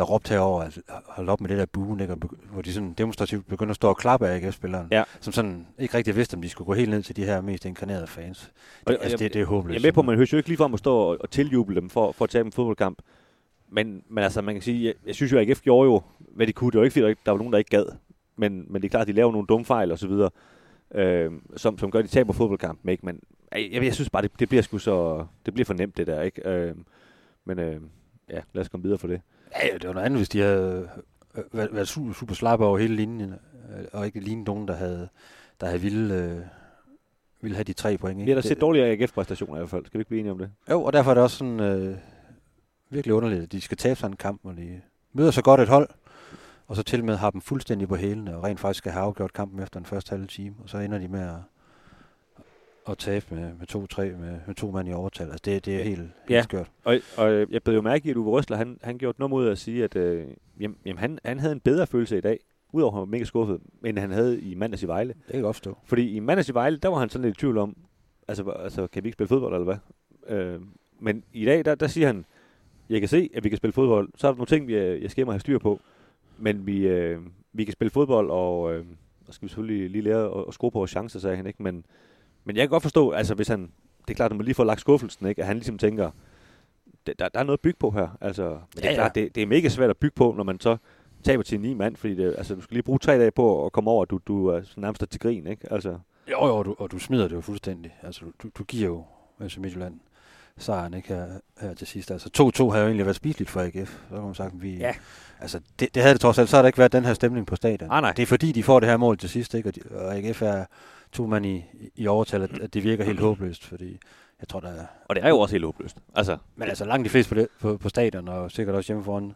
der 0.00 0.06
råbte 0.06 0.28
herover, 0.28 0.62
at 0.62 0.78
hold 1.06 1.28
op 1.28 1.40
med 1.40 1.48
det 1.48 1.58
der 1.58 1.66
buen, 1.66 2.00
ikke? 2.00 2.14
hvor 2.52 2.62
de 2.62 2.72
sådan 2.72 2.92
demonstrativt 2.92 3.48
begyndte 3.48 3.70
at 3.70 3.76
stå 3.76 3.88
og 3.88 3.96
klappe 3.96 4.28
af 4.28 4.36
AGF-spilleren, 4.36 4.88
ja. 4.90 5.04
som 5.20 5.32
sådan 5.32 5.66
ikke 5.78 5.96
rigtig 5.96 6.16
vidste, 6.16 6.34
om 6.34 6.42
de 6.42 6.48
skulle 6.48 6.66
gå 6.66 6.74
helt 6.74 6.90
ned 6.90 7.02
til 7.02 7.16
de 7.16 7.24
her 7.24 7.40
mest 7.40 7.64
inkarnerede 7.64 8.06
fans. 8.06 8.52
Det, 8.88 8.96
og, 8.96 9.02
altså, 9.02 9.16
det, 9.16 9.34
det 9.34 9.42
er 9.42 9.46
håbløst. 9.46 9.74
Jeg 9.74 9.80
er 9.80 9.86
med 9.86 9.92
på, 9.92 10.02
man 10.02 10.14
hører 10.14 10.26
jo 10.32 10.36
ikke 10.36 10.48
ligefrem 10.48 10.72
at 10.72 10.78
stå 10.78 10.96
og, 10.96 11.18
og 11.20 11.30
tiljuble 11.30 11.74
dem 11.74 11.90
for, 11.90 12.12
for 12.12 12.24
at 12.24 12.30
tage 12.30 12.44
en 12.44 12.52
fodboldkamp. 12.52 12.98
Men, 13.68 14.02
men 14.08 14.24
altså, 14.24 14.42
man 14.42 14.54
kan 14.54 14.62
sige, 14.62 14.86
jeg, 14.86 14.94
jeg 15.06 15.14
synes 15.14 15.32
jo, 15.32 15.38
at 15.38 15.48
AGF 15.48 15.60
gjorde 15.60 15.90
jo, 15.90 16.02
hvad 16.18 16.46
de 16.46 16.52
kunne. 16.52 16.70
Det 16.70 16.78
var 16.78 16.84
ikke, 16.84 16.92
fordi 16.92 17.14
der 17.26 17.30
var 17.30 17.38
nogen, 17.38 17.52
der 17.52 17.58
ikke 17.58 17.70
gad. 17.70 17.86
Men, 18.36 18.66
men 18.68 18.82
det 18.82 18.88
er 18.88 18.90
klart, 18.90 19.02
at 19.02 19.08
de 19.08 19.12
laver 19.12 19.32
nogle 19.32 19.46
dumme 19.46 19.64
fejl 19.64 19.92
og 19.92 19.98
så 19.98 20.08
videre, 20.08 20.30
øh, 20.94 21.32
som, 21.56 21.78
som 21.78 21.90
gør, 21.90 21.98
at 21.98 22.04
de 22.04 22.10
taber 22.10 22.32
fodboldkampen. 22.32 22.88
Ikke? 22.88 23.06
Men 23.06 23.20
jeg, 23.52 23.68
jeg, 23.72 23.84
jeg 23.84 23.94
synes 23.94 24.10
bare, 24.10 24.22
det, 24.22 24.30
det 24.40 24.48
bliver 24.48 24.62
sgu 24.62 24.78
så, 24.78 25.26
det 25.46 25.54
bliver 25.54 25.64
for 25.64 25.74
nemt, 25.74 25.96
det 25.96 26.06
der. 26.06 26.22
Ikke? 26.22 26.48
Øh, 26.48 26.74
men 27.44 27.58
øh, 27.58 27.80
ja, 28.30 28.40
lad 28.52 28.60
os 28.60 28.68
komme 28.68 28.82
videre 28.82 28.98
for 28.98 29.08
det. 29.08 29.20
Ja, 29.56 29.74
det 29.78 29.86
var 29.86 29.94
noget 29.94 30.06
andet, 30.06 30.18
hvis 30.18 30.28
de 30.28 30.40
havde 30.40 30.88
øh, 31.36 31.44
været, 31.52 31.68
været 31.72 31.88
super, 31.88 32.12
super 32.12 32.34
slappe 32.34 32.66
over 32.66 32.78
hele 32.78 32.96
linjen, 32.96 33.30
øh, 33.30 33.84
og 33.92 34.06
ikke 34.06 34.20
lignende 34.20 34.50
nogen, 34.50 34.68
der 34.68 34.74
havde, 34.74 35.08
der 35.60 35.66
havde 35.66 35.80
ville, 35.80 36.14
øh, 36.14 36.40
ville 37.40 37.54
have 37.54 37.64
de 37.64 37.72
tre 37.72 37.98
point. 37.98 38.18
Ikke? 38.18 38.24
Vi 38.24 38.30
har 38.30 38.40
da 38.40 38.48
set 38.48 38.60
dårligere 38.60 38.88
AGF-præstationer 38.88 39.56
i 39.56 39.58
hvert 39.58 39.70
fald. 39.70 39.86
Skal 39.86 39.98
vi 39.98 40.00
ikke 40.00 40.08
blive 40.08 40.20
enige 40.20 40.32
om 40.32 40.38
det? 40.38 40.50
Jo, 40.70 40.82
og 40.82 40.92
derfor 40.92 41.10
er 41.10 41.14
det 41.14 41.22
også 41.22 41.36
sådan 41.36 41.60
øh, 41.60 41.96
virkelig 42.90 43.14
underligt, 43.14 43.42
at 43.42 43.52
de 43.52 43.60
skal 43.60 43.76
tabe 43.76 44.00
sådan 44.00 44.12
en 44.12 44.16
kamp, 44.16 44.42
hvor 44.42 44.52
de 44.52 44.80
møder 45.12 45.30
så 45.30 45.42
godt 45.42 45.60
et 45.60 45.68
hold, 45.68 45.88
og 46.66 46.76
så 46.76 46.82
til 46.82 47.04
med 47.04 47.16
har 47.16 47.30
dem 47.30 47.40
fuldstændig 47.40 47.88
på 47.88 47.96
hælene, 47.96 48.36
og 48.36 48.44
rent 48.44 48.60
faktisk 48.60 48.78
skal 48.78 48.92
have 48.92 49.04
afgjort 49.04 49.32
kampen 49.32 49.62
efter 49.62 49.80
den 49.80 49.86
første 49.86 50.10
halve 50.10 50.26
time, 50.26 50.54
og 50.62 50.68
så 50.68 50.78
ender 50.78 50.98
de 50.98 51.08
med 51.08 51.20
at, 51.20 51.34
at 52.90 52.98
tabe 52.98 53.26
med, 53.34 53.52
med 53.58 53.66
to-tre, 53.66 54.04
med, 54.04 54.38
med 54.46 54.54
to 54.54 54.70
mand 54.70 54.88
i 54.88 54.92
overtal. 54.92 55.26
Altså 55.26 55.42
det, 55.44 55.64
det 55.64 55.74
er 55.74 55.82
helt, 55.82 55.98
helt 55.98 56.12
ja. 56.30 56.42
skørt. 56.42 56.70
Og, 56.84 56.98
og 57.16 57.46
jeg 57.50 57.62
blev 57.62 57.74
jo 57.74 57.82
mærke 57.82 58.06
i, 58.06 58.10
at 58.10 58.16
Uwe 58.16 58.30
Røsler, 58.30 58.56
han, 58.56 58.78
han 58.82 58.98
gjorde 58.98 59.16
noget 59.18 59.30
mod 59.30 59.48
at 59.48 59.58
sige, 59.58 59.84
at 59.84 59.96
øh, 59.96 60.26
jamen, 60.60 60.76
jamen, 60.86 60.98
han, 60.98 61.18
han 61.24 61.38
havde 61.38 61.52
en 61.52 61.60
bedre 61.60 61.86
følelse 61.86 62.18
i 62.18 62.20
dag, 62.20 62.38
udover 62.72 62.92
at 62.92 62.94
han 62.94 63.00
var 63.00 63.06
mega 63.06 63.24
skuffet, 63.24 63.60
end 63.84 63.98
han 63.98 64.10
havde 64.10 64.40
i 64.40 64.54
mandags 64.54 64.82
i 64.82 64.86
Vejle. 64.86 65.12
Det 65.12 65.26
kan 65.26 65.34
jeg 65.34 65.42
godt 65.42 65.56
forstå. 65.56 65.78
Fordi 65.84 66.16
i 66.16 66.20
mandags 66.20 66.48
i 66.48 66.54
Vejle, 66.54 66.76
der 66.76 66.88
var 66.88 66.98
han 66.98 67.08
sådan 67.08 67.24
lidt 67.24 67.36
i 67.36 67.40
tvivl 67.40 67.58
om, 67.58 67.76
altså, 68.28 68.50
altså 68.50 68.86
kan 68.86 69.04
vi 69.04 69.08
ikke 69.08 69.14
spille 69.14 69.28
fodbold, 69.28 69.54
eller 69.54 69.64
hvad? 69.64 70.36
Øh, 70.36 70.60
men 71.00 71.24
i 71.32 71.44
dag, 71.44 71.64
der, 71.64 71.74
der 71.74 71.86
siger 71.86 72.06
han, 72.06 72.24
jeg 72.90 73.00
kan 73.00 73.08
se, 73.08 73.30
at 73.34 73.44
vi 73.44 73.48
kan 73.48 73.56
spille 73.56 73.72
fodbold. 73.72 74.08
Så 74.16 74.26
er 74.26 74.32
der 74.32 74.36
nogle 74.36 74.46
ting, 74.46 74.70
jeg, 74.70 75.02
jeg 75.02 75.10
skal 75.10 75.26
have 75.26 75.40
styr 75.40 75.58
på. 75.58 75.80
Men 76.38 76.66
vi, 76.66 76.86
øh, 76.86 77.20
vi 77.52 77.64
kan 77.64 77.72
spille 77.72 77.90
fodbold, 77.90 78.30
og, 78.30 78.74
øh, 78.74 78.84
og 79.28 79.34
skal 79.34 79.46
vi 79.46 79.48
selvfølgelig 79.48 79.90
lige 79.90 80.02
lære 80.02 80.38
at, 80.38 80.44
at 80.48 80.54
score 80.54 80.70
på 80.70 80.78
vores 80.78 80.90
chancer, 80.90 81.20
sagde 81.20 81.36
han 81.36 81.46
ikke. 81.46 81.62
Men 81.62 81.84
men 82.44 82.56
jeg 82.56 82.62
kan 82.62 82.68
godt 82.68 82.82
forstå, 82.82 83.10
altså 83.10 83.34
hvis 83.34 83.48
han, 83.48 83.60
det 84.00 84.10
er 84.10 84.14
klart, 84.14 84.30
at 84.30 84.36
man 84.36 84.44
lige 84.44 84.54
får 84.54 84.64
lagt 84.64 84.80
skuffelsen, 84.80 85.26
ikke? 85.26 85.40
at 85.40 85.46
han 85.46 85.56
ligesom 85.56 85.78
tænker, 85.78 86.10
der, 87.06 87.12
der 87.28 87.40
er 87.40 87.42
noget 87.42 87.58
at 87.58 87.62
bygge 87.62 87.78
på 87.78 87.90
her. 87.90 88.16
Altså, 88.20 88.42
ja, 88.42 88.58
det 88.76 88.90
er 88.90 88.94
klart, 88.94 89.14
det, 89.14 89.34
det, 89.34 89.42
er 89.42 89.46
mega 89.46 89.68
svært 89.68 89.90
at 89.90 89.96
bygge 89.96 90.14
på, 90.14 90.34
når 90.36 90.44
man 90.44 90.60
så 90.60 90.76
taber 91.24 91.42
til 91.42 91.56
en 91.56 91.62
ni 91.62 91.74
mand, 91.74 91.96
fordi 91.96 92.14
det, 92.14 92.34
altså, 92.38 92.54
du 92.54 92.60
skal 92.60 92.74
lige 92.74 92.82
bruge 92.82 92.98
tre 92.98 93.18
dage 93.18 93.30
på 93.30 93.66
at 93.66 93.72
komme 93.72 93.90
over, 93.90 94.04
du, 94.04 94.20
du 94.26 94.46
er 94.46 94.60
nærmest 94.76 95.04
til 95.10 95.20
grin, 95.20 95.46
ikke? 95.46 95.72
Altså. 95.72 95.98
Jo, 96.30 96.46
jo, 96.46 96.56
og 96.56 96.64
du, 96.64 96.76
og 96.78 96.90
du 96.90 96.98
smider 96.98 97.28
det 97.28 97.34
jo 97.34 97.40
fuldstændig. 97.40 97.96
Altså, 98.02 98.24
du, 98.42 98.48
du 98.58 98.64
giver 98.64 98.88
jo 98.88 99.04
altså 99.40 99.60
Midtjylland 99.60 100.00
sejren 100.58 100.94
ikke 100.94 101.08
her, 101.08 101.26
her 101.60 101.74
til 101.74 101.86
sidst. 101.86 102.10
Altså 102.10 102.28
2-2 102.38 102.70
havde 102.70 102.82
jo 102.82 102.86
egentlig 102.86 103.06
været 103.06 103.16
spiseligt 103.16 103.50
for 103.50 103.60
AGF. 103.60 103.98
Så 104.08 104.14
kan 104.14 104.24
man 104.24 104.34
sagt, 104.34 104.62
vi, 104.62 104.76
ja. 104.76 104.94
altså, 105.40 105.60
det, 105.80 105.94
det, 105.94 106.02
havde 106.02 106.14
det 106.14 106.20
trods 106.20 106.38
alt, 106.38 106.48
så 106.48 106.56
har 106.56 106.62
der 106.62 106.66
ikke 106.66 106.78
været 106.78 106.92
den 106.92 107.04
her 107.04 107.14
stemning 107.14 107.46
på 107.46 107.56
stadion. 107.56 107.90
Ah, 107.90 108.02
nej. 108.02 108.12
Det 108.12 108.22
er 108.22 108.26
fordi, 108.26 108.52
de 108.52 108.62
får 108.62 108.80
det 108.80 108.88
her 108.88 108.96
mål 108.96 109.18
til 109.18 109.28
sidst, 109.28 109.54
ikke? 109.54 109.68
Og, 109.68 109.74
de, 109.74 109.80
og 109.90 110.16
AGF 110.16 110.42
er 110.42 110.64
to 111.12 111.26
mand 111.26 111.46
i, 111.46 111.64
i 111.96 112.06
overtal, 112.06 112.42
at, 112.42 112.58
at 112.58 112.74
det 112.74 112.84
virker 112.84 113.04
helt 113.04 113.20
håbløst, 113.20 113.64
fordi 113.64 113.98
jeg 114.40 114.48
tror, 114.48 114.60
der 114.60 114.68
er... 114.68 114.86
Og 115.04 115.14
det 115.14 115.24
er 115.24 115.28
jo 115.28 115.38
også 115.38 115.54
helt 115.54 115.64
håbløst. 115.64 115.96
Altså. 116.14 116.36
Men 116.56 116.68
altså 116.68 116.84
langt 116.84 117.04
de 117.04 117.10
fleste 117.10 117.34
på, 117.34 117.40
det, 117.40 117.48
på, 117.60 117.76
på 117.76 117.88
stadion, 117.88 118.28
og 118.28 118.50
sikkert 118.50 118.76
også 118.76 118.88
hjemme 118.88 119.04
foran 119.04 119.34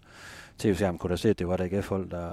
tv-skærmen, 0.59 0.99
kunne 0.99 1.11
der 1.11 1.17
se, 1.17 1.31
at 1.31 1.39
det 1.39 1.49
var 1.49 1.57
der 1.57 1.65
AGF-hold, 1.65 2.11
der, 2.11 2.33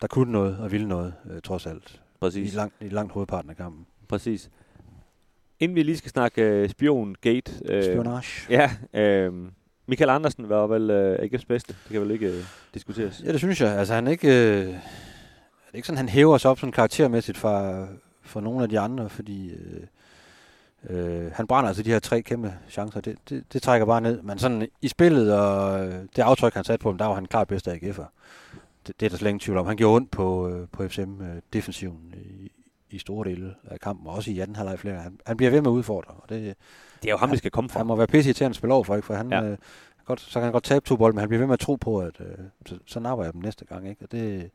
der 0.00 0.06
kunne 0.06 0.32
noget 0.32 0.58
og 0.58 0.72
ville 0.72 0.88
noget, 0.88 1.14
øh, 1.30 1.40
trods 1.42 1.66
alt. 1.66 2.00
Præcis. 2.20 2.54
I 2.54 2.56
langt, 2.56 2.74
i 2.80 2.88
langt 2.88 3.12
hovedparten 3.12 3.50
af 3.50 3.56
kampen. 3.56 3.86
Præcis. 4.08 4.50
Inden 5.60 5.76
vi 5.76 5.82
lige 5.82 5.96
skal 5.96 6.10
snakke 6.10 6.62
uh, 6.62 6.70
spion-gate. 6.70 7.76
Uh, 7.76 7.82
Spionage. 7.82 8.46
Ja, 8.50 8.70
uh, 9.28 9.34
Michael 9.86 10.10
Andersen 10.10 10.48
var 10.48 10.66
vel 10.66 10.90
uh, 10.90 11.24
AGF's 11.24 11.44
bedste. 11.48 11.74
Det 11.84 11.92
kan 11.92 12.00
vel 12.00 12.10
ikke 12.10 12.28
uh, 12.28 12.44
diskuteres? 12.74 13.22
Ja, 13.24 13.32
det 13.32 13.38
synes 13.38 13.60
jeg. 13.60 13.78
Altså 13.78 13.94
han 13.94 14.06
er 14.06 14.10
ikke... 14.10 14.28
Uh, 14.28 14.74
det 15.66 15.72
er 15.72 15.76
ikke 15.76 15.86
sådan, 15.86 15.98
han 15.98 16.08
hæver 16.08 16.38
sig 16.38 16.50
op 16.50 16.58
sådan 16.58 16.72
karaktermæssigt 16.72 17.38
fra, 17.38 17.86
for 18.26 18.40
nogle 18.40 18.62
af 18.62 18.68
de 18.68 18.80
andre, 18.80 19.08
fordi 19.08 19.50
øh, 19.50 19.82
øh, 20.90 21.32
han 21.32 21.46
brænder 21.46 21.68
altså 21.68 21.82
de 21.82 21.90
her 21.90 21.98
tre 21.98 22.22
kæmpe 22.22 22.54
chancer. 22.68 23.00
Det, 23.00 23.18
det, 23.28 23.44
det 23.52 23.62
trækker 23.62 23.86
bare 23.86 24.00
ned. 24.00 24.22
Men 24.22 24.38
sådan 24.38 24.68
i 24.82 24.88
spillet 24.88 25.34
og 25.38 25.80
det 26.16 26.22
aftryk, 26.22 26.54
han 26.54 26.64
satte 26.64 26.82
på 26.82 26.90
dem, 26.90 26.98
der 26.98 27.06
var 27.06 27.14
han 27.14 27.26
klart 27.26 27.48
bedste 27.48 27.70
af 27.70 27.76
AGF'er. 27.76 28.04
Det, 28.86 29.00
det 29.00 29.06
er 29.06 29.10
der 29.10 29.16
slet 29.16 29.28
ingen 29.28 29.40
tvivl 29.40 29.58
om. 29.58 29.66
Han 29.66 29.76
gjorde 29.76 29.96
ondt 29.96 30.10
på, 30.10 30.48
øh, 30.48 30.68
på 30.72 30.88
FCM-defensiven 30.88 32.14
øh, 32.14 32.20
i, 32.20 32.52
i 32.90 32.98
store 32.98 33.30
dele 33.30 33.54
af 33.70 33.80
kampen, 33.80 34.06
og 34.06 34.14
også 34.14 34.30
i 34.30 34.38
anden 34.38 34.56
halvleg 34.56 34.78
flere. 34.78 35.00
Han, 35.00 35.18
han 35.26 35.36
bliver 35.36 35.50
ved 35.50 35.60
med 35.60 35.70
at 35.70 35.74
udfordre. 35.74 36.14
Og 36.14 36.28
det, 36.28 36.54
det 37.02 37.08
er 37.08 37.12
jo 37.12 37.16
ham, 37.18 37.32
vi 37.32 37.36
skal 37.36 37.50
komme 37.50 37.70
fra. 37.70 37.80
Han 37.80 37.86
må 37.86 37.96
være 37.96 38.06
pisse 38.06 38.32
til 38.32 38.44
at 38.44 38.54
spille 38.54 38.74
over 38.74 38.84
for, 38.84 38.96
ikke? 38.96 39.06
for 39.06 39.14
han, 39.14 39.30
ja. 39.30 39.42
øh, 39.42 39.58
godt, 40.04 40.20
så 40.20 40.32
kan 40.32 40.42
han 40.42 40.52
godt 40.52 40.64
tabe 40.64 40.86
to 40.86 40.96
bolde, 40.96 41.14
men 41.14 41.20
han 41.20 41.28
bliver 41.28 41.38
ved 41.38 41.46
med 41.46 41.52
at 41.52 41.60
tro 41.60 41.74
på, 41.74 41.98
at 41.98 42.20
øh, 42.20 42.38
så, 42.66 42.78
så 42.86 43.00
napper 43.00 43.24
jeg 43.24 43.32
dem 43.32 43.42
næste 43.42 43.64
gang. 43.64 43.88
Ikke? 43.88 44.04
Og 44.04 44.12
det, 44.12 44.50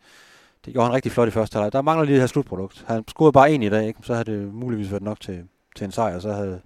det 0.65 0.74
gjorde 0.74 0.88
han 0.88 0.96
rigtig 0.96 1.12
flot 1.12 1.27
i 1.27 1.32
første 1.32 1.56
halvleg. 1.56 1.74
Der 1.74 1.82
mangler 1.82 2.06
lige 2.06 2.13
det 2.13 2.22
her 2.22 2.27
slutprodukt. 2.27 2.86
Han 2.88 3.03
scorede 3.08 3.32
bare 3.32 3.51
en 3.51 3.63
i 3.63 3.70
dag, 3.70 3.88
ikke? 3.88 4.00
så 4.03 4.13
havde 4.13 4.32
det 4.32 4.53
muligvis 4.53 4.91
været 4.91 5.03
nok 5.03 5.20
til, 5.20 5.44
til 5.75 5.86
en 5.86 5.91
sejr, 5.91 6.20
så 6.20 6.34
havde 6.34 6.62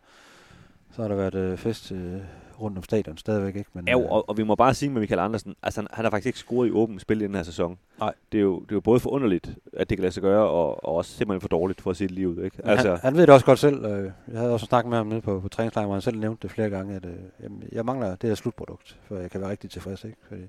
så 0.96 1.02
har 1.02 1.10
der 1.10 1.16
været 1.16 1.36
øh, 1.36 1.58
fest 1.58 1.92
øh, 1.92 2.20
rundt 2.62 2.78
om 2.78 2.84
stadion 2.84 3.18
stadigvæk. 3.18 3.56
Ikke? 3.56 3.70
Men, 3.74 3.88
ja, 3.88 4.00
øh, 4.00 4.12
og, 4.12 4.30
og, 4.30 4.38
vi 4.38 4.44
må 4.44 4.56
bare 4.56 4.74
sige 4.74 4.90
med 4.90 5.02
Michael 5.02 5.20
Andersen, 5.20 5.56
altså 5.64 5.82
han, 5.82 5.88
han 5.92 6.06
har 6.06 6.10
faktisk 6.10 6.26
ikke 6.26 6.40
scoret 6.40 6.68
i 6.68 6.72
åbent 6.72 7.02
spil 7.02 7.22
i 7.22 7.24
den 7.24 7.36
her 7.36 7.44
sæson. 7.44 7.78
Nej. 8.00 8.14
Det 8.32 8.38
er, 8.38 8.42
jo, 8.42 8.60
det 8.60 8.72
er 8.72 8.76
jo 8.76 8.80
både 8.80 9.00
for 9.00 9.10
underligt, 9.10 9.56
at 9.74 9.90
det 9.90 9.98
kan 9.98 10.02
lade 10.02 10.12
sig 10.12 10.24
gøre, 10.24 10.50
og, 10.50 10.86
og 10.86 10.96
også 10.96 11.12
simpelthen 11.12 11.42
for 11.42 11.48
dårligt 11.48 11.82
for 11.82 11.90
at 11.90 11.98
se 11.98 12.04
det 12.04 12.12
livet. 12.12 12.46
Ikke? 12.46 12.58
Altså, 12.64 12.90
han, 12.90 13.00
han, 13.02 13.16
ved 13.16 13.22
det 13.22 13.30
også 13.30 13.46
godt 13.46 13.60
selv. 13.60 13.86
Øh, 13.86 14.12
jeg 14.32 14.40
havde 14.40 14.54
også 14.54 14.66
snakket 14.66 14.90
med 14.90 14.98
ham 14.98 15.08
nede 15.08 15.22
på, 15.22 15.40
på 15.40 15.50
træningslejren, 15.50 15.88
hvor 15.88 15.96
han 15.96 16.02
selv 16.02 16.20
nævnte 16.20 16.42
det 16.42 16.52
flere 16.52 16.70
gange, 16.70 16.96
at 16.96 17.06
øh, 17.06 17.50
jeg 17.72 17.86
mangler 17.86 18.16
det 18.16 18.30
her 18.30 18.36
slutprodukt, 18.36 19.00
for 19.08 19.18
jeg 19.18 19.32
kan 19.32 19.42
være 19.42 19.50
rigtig 19.50 19.70
tilfreds. 19.70 20.04
Ikke? 20.04 20.18
Fordi 20.28 20.42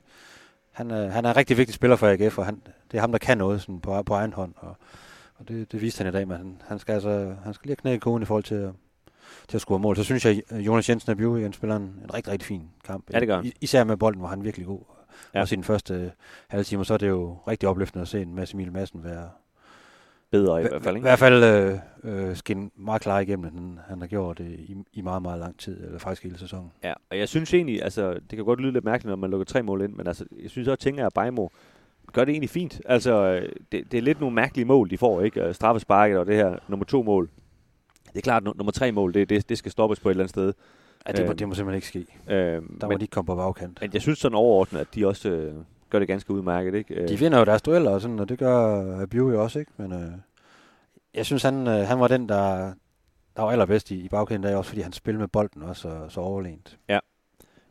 han, 0.77 0.91
øh, 0.91 1.13
han 1.13 1.25
er 1.25 1.31
en 1.31 1.37
rigtig 1.37 1.57
vigtig 1.57 1.75
spiller 1.75 1.97
for 1.97 2.09
AGF, 2.09 2.39
og 2.39 2.45
han, 2.45 2.63
det 2.91 2.97
er 2.97 3.01
ham, 3.01 3.13
der 3.13 3.19
kan 3.19 3.39
noget 3.39 3.61
sådan 3.61 3.81
på, 3.81 4.03
på 4.03 4.15
egen 4.15 4.33
hånd. 4.33 4.55
Og 4.57 4.77
Og 5.39 5.49
det, 5.49 5.73
det 5.73 5.81
viste 5.81 5.99
han 5.99 6.13
i 6.13 6.17
dag, 6.17 6.29
men 6.29 6.37
han, 6.37 6.63
han 6.69 6.79
skal 6.79 6.93
altså 6.93 7.35
han 7.45 7.55
skal 7.55 7.69
lige 7.69 7.71
have 7.71 7.77
knækket 7.77 8.03
koden 8.03 8.23
i 8.23 8.27
forhold 8.27 8.45
til 8.45 8.55
at, 8.55 8.71
til 9.49 9.57
at 9.57 9.61
score 9.61 9.79
mål. 9.79 9.97
Så 9.97 10.05
synes 10.05 10.25
jeg, 10.25 10.43
Jonas 10.53 10.89
Jensen 10.89 11.11
af 11.11 11.39
igen 11.39 11.53
spiller 11.53 11.77
en, 11.77 11.83
en 11.83 12.15
rigtig, 12.15 12.33
rigtig 12.33 12.47
fin 12.47 12.63
kamp. 12.85 13.05
Ja, 13.13 13.21
det 13.21 13.29
gør. 13.29 13.43
I, 13.43 13.53
især 13.61 13.85
med 13.85 13.97
bolden, 13.97 14.21
hvor 14.21 14.29
han 14.29 14.45
virkelig 14.45 14.67
god. 14.67 14.81
Ja. 15.35 15.41
Også 15.41 15.55
i 15.55 15.57
den 15.57 15.65
første 15.65 16.13
halve 16.49 16.65
time, 16.65 16.83
og 16.83 16.87
så 16.87 16.95
er 16.95 16.99
det 16.99 17.09
jo 17.09 17.39
rigtig 17.49 17.69
opløftende 17.69 18.03
at 18.03 18.09
se 18.09 18.23
en 18.23 18.35
Mads 18.35 18.53
Emil 18.53 18.73
Madsen 18.73 19.05
være, 19.05 19.29
Bedre 20.41 20.61
i 20.65 20.67
hvert 20.69 20.83
fald, 20.83 20.97
I 20.97 21.01
hvert 21.01 21.19
fald 21.19 21.45
øh, 22.05 22.29
øh, 22.29 22.37
skinne 22.37 22.71
meget 22.77 23.03
klar 23.03 23.19
igennem, 23.21 23.45
han, 23.45 23.79
han 23.89 24.01
har 24.01 24.07
gjort 24.07 24.39
det 24.39 24.45
i, 24.51 24.77
i 24.93 25.01
meget, 25.01 25.23
meget 25.23 25.41
lang 25.41 25.59
tid, 25.59 25.85
eller 25.85 25.99
faktisk 25.99 26.23
hele 26.23 26.39
sæsonen. 26.39 26.73
Ja, 26.85 26.93
og 27.11 27.19
jeg 27.19 27.29
synes 27.29 27.55
egentlig, 27.55 27.83
altså, 27.83 28.13
det 28.15 28.37
kan 28.37 28.45
godt 28.45 28.61
lyde 28.61 28.73
lidt 28.73 28.85
mærkeligt, 28.85 29.11
når 29.11 29.17
man 29.17 29.31
lukker 29.31 29.45
tre 29.45 29.63
mål 29.63 29.83
ind, 29.83 29.93
men 29.93 30.07
altså, 30.07 30.25
jeg 30.43 30.51
synes 30.51 30.69
også, 30.69 30.83
tænker, 30.83 31.07
at 31.07 31.13
Bejmo 31.15 31.49
gør 32.13 32.25
det 32.25 32.33
egentlig 32.33 32.51
fint. 32.51 32.81
Altså, 32.85 33.13
øh, 33.13 33.49
det, 33.73 33.93
det 33.93 33.99
er 33.99 34.03
lidt 34.03 34.21
nogle 34.21 34.35
mærkelige 34.35 34.65
mål, 34.65 34.91
de 34.91 34.99
får, 34.99 35.21
ikke? 35.23 35.41
Øh, 35.43 35.55
Straffesparket 35.55 36.19
og 36.19 36.27
det 36.27 36.35
her 36.37 36.57
nummer 36.69 36.85
to 36.87 37.03
mål. 37.03 37.29
Det 38.07 38.17
er 38.17 38.21
klart, 38.21 38.43
at 38.43 38.45
nu- 38.45 38.53
nummer 38.57 38.73
tre 38.73 38.93
mål, 38.93 39.15
det, 39.15 39.29
det, 39.31 39.49
det 39.49 39.59
skal 39.59 39.73
stoppes 39.73 40.01
på 40.01 40.09
et 40.09 40.13
eller 40.13 40.23
andet 40.25 40.31
sted. 40.31 40.53
Ja, 41.07 41.13
det, 41.13 41.21
må, 41.25 41.31
Øhm, 41.31 41.37
det 41.39 41.49
må 41.49 41.55
simpelthen 41.55 41.77
ikke 41.77 41.87
ske. 41.87 42.07
Øh, 42.35 42.37
Der 42.37 42.61
må 42.83 42.89
men, 42.89 42.99
de 42.99 43.05
ikke 43.05 43.13
komme 43.13 43.27
på 43.27 43.37
bagkant. 43.37 43.79
men 43.81 43.91
jeg 43.95 44.03
synes 44.03 44.19
sådan 44.19 44.37
overordnet, 44.37 44.81
at 44.81 44.87
de 44.95 45.07
også 45.07 45.29
øh, 45.29 45.55
gør 45.91 45.99
det 45.99 46.09
ganske 46.09 46.33
udmærket, 46.33 46.75
ikke? 46.75 46.95
Øh, 46.95 47.09
De 47.09 47.19
vinder 47.19 47.39
jo 47.39 47.45
deres 47.45 47.63
dueller, 47.63 47.91
og, 47.91 48.01
sådan, 48.01 48.21
og 48.21 48.29
det 48.29 48.39
gør 48.39 49.03
Abiu 49.03 49.31
jo 49.31 49.43
også, 49.43 49.59
ikke? 49.59 49.73
Men 49.77 49.93
øh, 49.93 50.13
jeg 51.15 51.27
synes, 51.27 51.43
han, 51.43 51.67
øh, 51.67 51.75
han 51.75 52.01
var 52.01 52.09
den, 52.09 52.29
der, 52.29 52.73
der 53.37 53.43
var 53.43 53.51
allerbedst 53.51 53.91
i, 53.91 54.05
i 54.05 54.09
bagkæden, 54.09 54.43
der 54.43 54.57
også 54.57 54.69
fordi 54.69 54.81
han 54.81 54.93
spillede 54.93 55.21
med 55.21 55.29
bolden 55.29 55.63
også 55.63 55.83
så, 55.83 56.09
så 56.09 56.21
overlænt. 56.21 56.79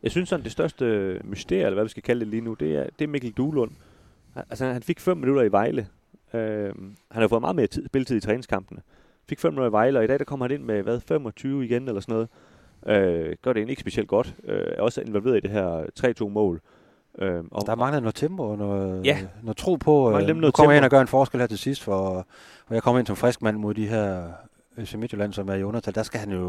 Jeg 0.02 0.10
synes 0.10 0.28
sådan, 0.28 0.44
det 0.44 0.52
største 0.52 1.20
mysterie, 1.24 1.62
eller 1.62 1.74
hvad 1.74 1.84
vi 1.84 1.88
skal 1.90 2.02
kalde 2.02 2.20
det 2.20 2.28
lige 2.28 2.40
nu, 2.40 2.54
det 2.54 2.76
er, 2.76 2.86
det 2.98 3.04
er 3.04 3.08
Mikkel 3.08 3.32
Duelund. 3.32 3.70
Altså, 4.50 4.64
han 4.66 4.82
fik 4.82 5.00
5 5.00 5.16
minutter 5.16 5.42
i 5.42 5.52
Vejle. 5.52 5.86
Øh, 6.34 6.72
han 7.10 7.22
har 7.22 7.28
fået 7.28 7.40
meget 7.40 7.56
mere 7.56 7.66
tid, 7.66 7.86
spilletid 7.86 8.16
i 8.16 8.20
træningskampene. 8.20 8.80
Fik 9.28 9.40
5 9.40 9.52
minutter 9.52 9.68
i 9.68 9.72
Vejle, 9.72 9.98
og 9.98 10.04
i 10.04 10.06
dag 10.06 10.18
der 10.18 10.24
kommer 10.24 10.46
han 10.46 10.54
ind 10.54 10.62
med, 10.62 10.82
hvad, 10.82 11.00
25 11.00 11.64
igen 11.64 11.88
eller 11.88 12.00
sådan 12.00 12.12
noget. 12.12 12.28
Øh, 12.86 13.36
gør 13.42 13.52
det 13.52 13.60
egentlig 13.60 13.72
ikke 13.72 13.80
specielt 13.80 14.08
godt. 14.08 14.34
Øh, 14.44 14.72
er 14.76 14.82
også 14.82 15.00
involveret 15.00 15.36
i 15.36 15.40
det 15.40 15.50
her 15.50 15.84
3-2-mål. 16.00 16.54
Øh, 16.54 16.60
og, 17.50 17.66
Der 17.66 17.74
mangler 17.74 18.00
noget 18.00 18.14
tempo 18.14 18.42
og 18.42 18.58
noget, 18.58 19.06
Ja. 19.06 19.18
noget 19.42 19.56
tro 19.56 19.74
på. 19.74 20.18
Øh, 20.18 20.36
nu 20.36 20.50
kommer 20.50 20.72
jeg 20.72 20.78
ind 20.78 20.84
og 20.84 20.90
gør 20.90 21.00
en 21.00 21.06
forskel 21.08 21.40
her 21.40 21.46
til 21.46 21.58
sidst, 21.58 21.82
for, 21.82 22.26
hvor 22.66 22.74
jeg 22.74 22.82
kommer 22.82 22.98
ind 22.98 23.06
som 23.06 23.16
frisk 23.16 23.42
mand 23.42 23.56
mod 23.56 23.74
de 23.74 23.86
her 23.88 24.28
FC 24.78 24.94
Midtjylland, 24.94 25.32
som 25.32 25.48
er 25.48 25.54
i 25.54 25.62
undertal. 25.62 25.94
Der 25.94 26.02
skal 26.02 26.20
han 26.20 26.32
jo 26.32 26.48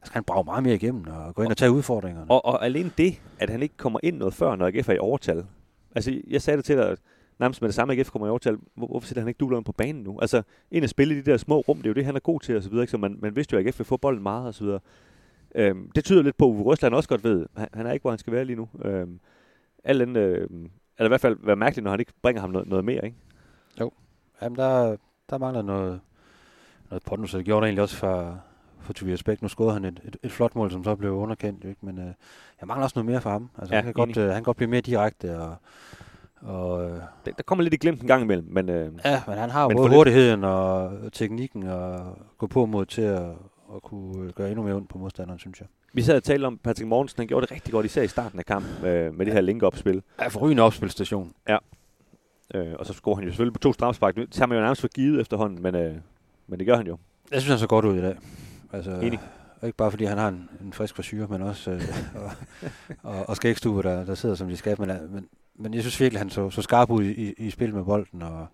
der 0.00 0.06
skal 0.06 0.14
han 0.14 0.24
brage 0.24 0.44
meget 0.44 0.62
mere 0.62 0.74
igennem 0.74 1.04
og 1.26 1.34
gå 1.34 1.42
ind 1.42 1.50
og 1.50 1.56
tage 1.56 1.70
udfordringerne. 1.70 2.30
Og, 2.30 2.44
og 2.44 2.64
alene 2.64 2.90
det, 2.98 3.20
at 3.38 3.50
han 3.50 3.62
ikke 3.62 3.76
kommer 3.76 3.98
ind 4.02 4.16
noget 4.16 4.34
før, 4.34 4.56
når 4.56 4.66
AGF 4.66 4.88
er 4.88 4.92
i 4.92 4.98
overtal. 4.98 5.44
Altså, 5.94 6.20
jeg 6.30 6.42
sagde 6.42 6.56
det 6.56 6.64
til 6.64 6.76
dig, 6.76 6.88
at 6.88 6.98
nærmest 7.38 7.60
med 7.62 7.68
det 7.68 7.74
samme 7.74 7.94
AGF 7.94 8.10
kommer 8.10 8.26
i 8.26 8.30
overtal. 8.30 8.56
Hvor, 8.74 8.86
hvorfor 8.86 9.06
sætter 9.06 9.20
han 9.22 9.28
ikke 9.28 9.38
Duelund 9.38 9.64
på 9.64 9.72
banen 9.72 10.02
nu? 10.02 10.18
Altså, 10.20 10.42
ind 10.70 10.84
og 10.84 10.90
spille 10.90 11.14
i 11.14 11.20
de 11.20 11.30
der 11.30 11.36
små 11.36 11.60
rum, 11.60 11.76
det 11.76 11.84
er 11.86 11.90
jo 11.90 11.94
det, 11.94 12.04
han 12.04 12.16
er 12.16 12.20
god 12.20 12.40
til, 12.40 12.56
og 12.56 12.62
så? 12.62 12.86
Så 12.88 12.96
man, 12.98 13.16
man 13.20 13.36
vidste 13.36 13.52
jo, 13.54 13.58
at 13.58 13.66
AGF 13.66 13.78
vil 13.78 13.84
få 13.84 13.96
bolden 13.96 14.22
meget, 14.22 14.46
og 14.46 14.54
så 14.54 14.64
videre. 14.64 14.80
Øhm, 15.54 15.90
det 15.94 16.04
tyder 16.04 16.22
lidt 16.22 16.36
på, 16.36 16.44
at 16.44 16.50
Uwe 16.50 16.62
Røsland 16.62 16.94
også 16.94 17.08
godt 17.08 17.24
ved, 17.24 17.46
han, 17.56 17.68
han 17.74 17.86
er 17.86 17.92
ikke, 17.92 18.02
hvor 18.02 18.10
han 18.10 18.18
skal 18.18 18.32
være 18.32 18.44
lige 18.44 18.56
nu. 18.56 18.68
Øhm, 18.84 19.20
alt 19.84 20.02
andet, 20.02 20.20
øh, 20.20 20.48
eller 20.98 21.04
i 21.04 21.08
hvert 21.08 21.20
fald 21.20 21.36
være 21.42 21.56
mærkeligt, 21.56 21.84
når 21.84 21.90
han 21.90 22.00
ikke 22.00 22.12
bringer 22.22 22.40
ham 22.40 22.50
noget, 22.50 22.68
noget 22.68 22.84
mere, 22.84 23.04
ikke? 23.04 23.16
Jamen, 24.42 24.56
der, 24.58 24.96
der 25.30 25.38
mangler 25.38 25.62
noget, 25.62 26.00
noget 26.90 27.02
pondus, 27.02 27.30
så 27.30 27.38
det 27.38 27.44
gjorde 27.46 27.60
det 27.60 27.68
egentlig 27.68 27.82
også 27.82 27.96
for, 27.96 28.40
for 28.80 28.92
Tobias 28.92 29.22
Bæk. 29.22 29.42
Nu 29.42 29.48
scorede 29.48 29.72
han 29.72 29.84
et, 29.84 30.00
et, 30.04 30.16
et, 30.22 30.32
flot 30.32 30.54
mål, 30.56 30.70
som 30.70 30.84
så 30.84 30.94
blev 30.96 31.12
underkendt, 31.12 31.64
jo 31.64 31.68
ikke? 31.68 31.86
men 31.86 31.98
øh, 31.98 32.04
jeg 32.60 32.66
mangler 32.66 32.84
også 32.84 32.98
noget 32.98 33.06
mere 33.10 33.20
for 33.20 33.30
ham. 33.30 33.50
Altså, 33.58 33.74
Ja, 33.74 33.80
han, 33.80 33.84
kan 33.84 33.92
godt, 33.92 34.16
øh, 34.16 34.24
han 34.24 34.34
kan 34.34 34.42
godt 34.42 34.56
blive 34.56 34.70
mere 34.70 34.80
direkte, 34.80 35.38
og, 35.40 35.56
og 36.40 36.84
øh, 36.84 36.90
Der, 37.26 37.32
der 37.32 37.42
kommer 37.42 37.62
lidt 37.62 37.74
i 37.74 37.76
glemt 37.76 38.00
en 38.00 38.06
gang 38.06 38.22
imellem, 38.22 38.46
men 38.50 38.68
øh, 38.68 38.92
ja, 39.04 39.22
men 39.26 39.36
han 39.38 39.50
har 39.50 39.62
jo 39.62 39.68
Men 39.68 39.76
både 39.76 39.84
for 39.84 39.88
lidt- 39.88 39.96
hurtigheden 39.98 40.44
og 40.44 40.92
teknikken 41.12 41.62
og 41.62 42.18
gå 42.38 42.46
på 42.46 42.66
mod 42.66 42.86
til 42.86 43.02
at, 43.02 43.28
at 43.74 43.82
kunne 43.82 44.32
gøre 44.32 44.48
endnu 44.50 44.62
mere 44.64 44.74
ondt 44.74 44.88
på 44.88 44.98
modstanderen, 44.98 45.38
synes 45.38 45.60
jeg. 45.60 45.68
Vi 45.94 46.02
sad 46.02 46.16
og 46.16 46.22
talte 46.22 46.46
om, 46.46 46.58
Patrick 46.58 46.88
Mortensen, 46.88 47.20
han 47.20 47.28
gjorde 47.28 47.46
det 47.46 47.52
rigtig 47.52 47.72
godt, 47.72 47.86
især 47.86 48.02
i 48.02 48.08
starten 48.08 48.38
af 48.38 48.46
kampen, 48.46 48.86
øh, 48.86 49.14
med 49.14 49.26
det 49.26 49.34
her 49.34 49.40
link-up-spil. 49.40 50.02
Ja, 50.20 50.26
forrygende 50.26 50.62
opspilstation. 50.62 51.32
Øh, 52.54 52.72
og 52.78 52.86
så 52.86 52.92
scorer 52.92 53.16
han 53.16 53.24
jo 53.24 53.30
selvfølgelig 53.30 53.52
på 53.52 53.58
to 53.58 53.72
strafspark. 53.72 54.16
Det 54.16 54.36
har 54.38 54.46
man 54.46 54.58
jo 54.58 54.62
nærmest 54.62 54.80
for 54.80 54.88
givet 54.88 55.20
efterhånden, 55.20 55.62
men, 55.62 55.74
øh, 55.74 55.94
men 56.46 56.58
det 56.58 56.66
gør 56.66 56.76
han 56.76 56.86
jo. 56.86 56.98
Jeg 57.32 57.40
synes, 57.40 57.50
han 57.50 57.58
så 57.58 57.66
godt 57.66 57.84
ud 57.84 57.96
i 57.96 58.00
dag. 58.00 58.16
Altså, 58.72 58.90
Enig. 58.90 59.20
Og 59.60 59.68
ikke 59.68 59.76
bare 59.76 59.90
fordi 59.90 60.04
han 60.04 60.18
har 60.18 60.28
en, 60.28 60.48
en 60.60 60.72
frisk 60.72 60.96
frisyr, 60.96 61.26
men 61.26 61.42
også 61.42 61.70
øh, 61.70 61.82
og, 62.22 62.30
og, 63.02 63.28
og 63.28 63.36
skægstue, 63.36 63.82
der, 63.82 64.04
der 64.04 64.14
sidder 64.14 64.34
som 64.34 64.48
de 64.48 64.56
skal. 64.56 64.80
Men, 64.80 64.90
øh, 64.90 65.12
men, 65.14 65.28
men 65.54 65.74
jeg 65.74 65.82
synes 65.82 66.00
virkelig, 66.00 66.20
han 66.20 66.30
så, 66.30 66.50
så 66.50 66.62
skarp 66.62 66.90
ud 66.90 67.04
i, 67.04 67.10
i, 67.10 67.34
i 67.38 67.50
spil 67.50 67.74
med 67.74 67.84
bolden. 67.84 68.22
Og 68.22 68.46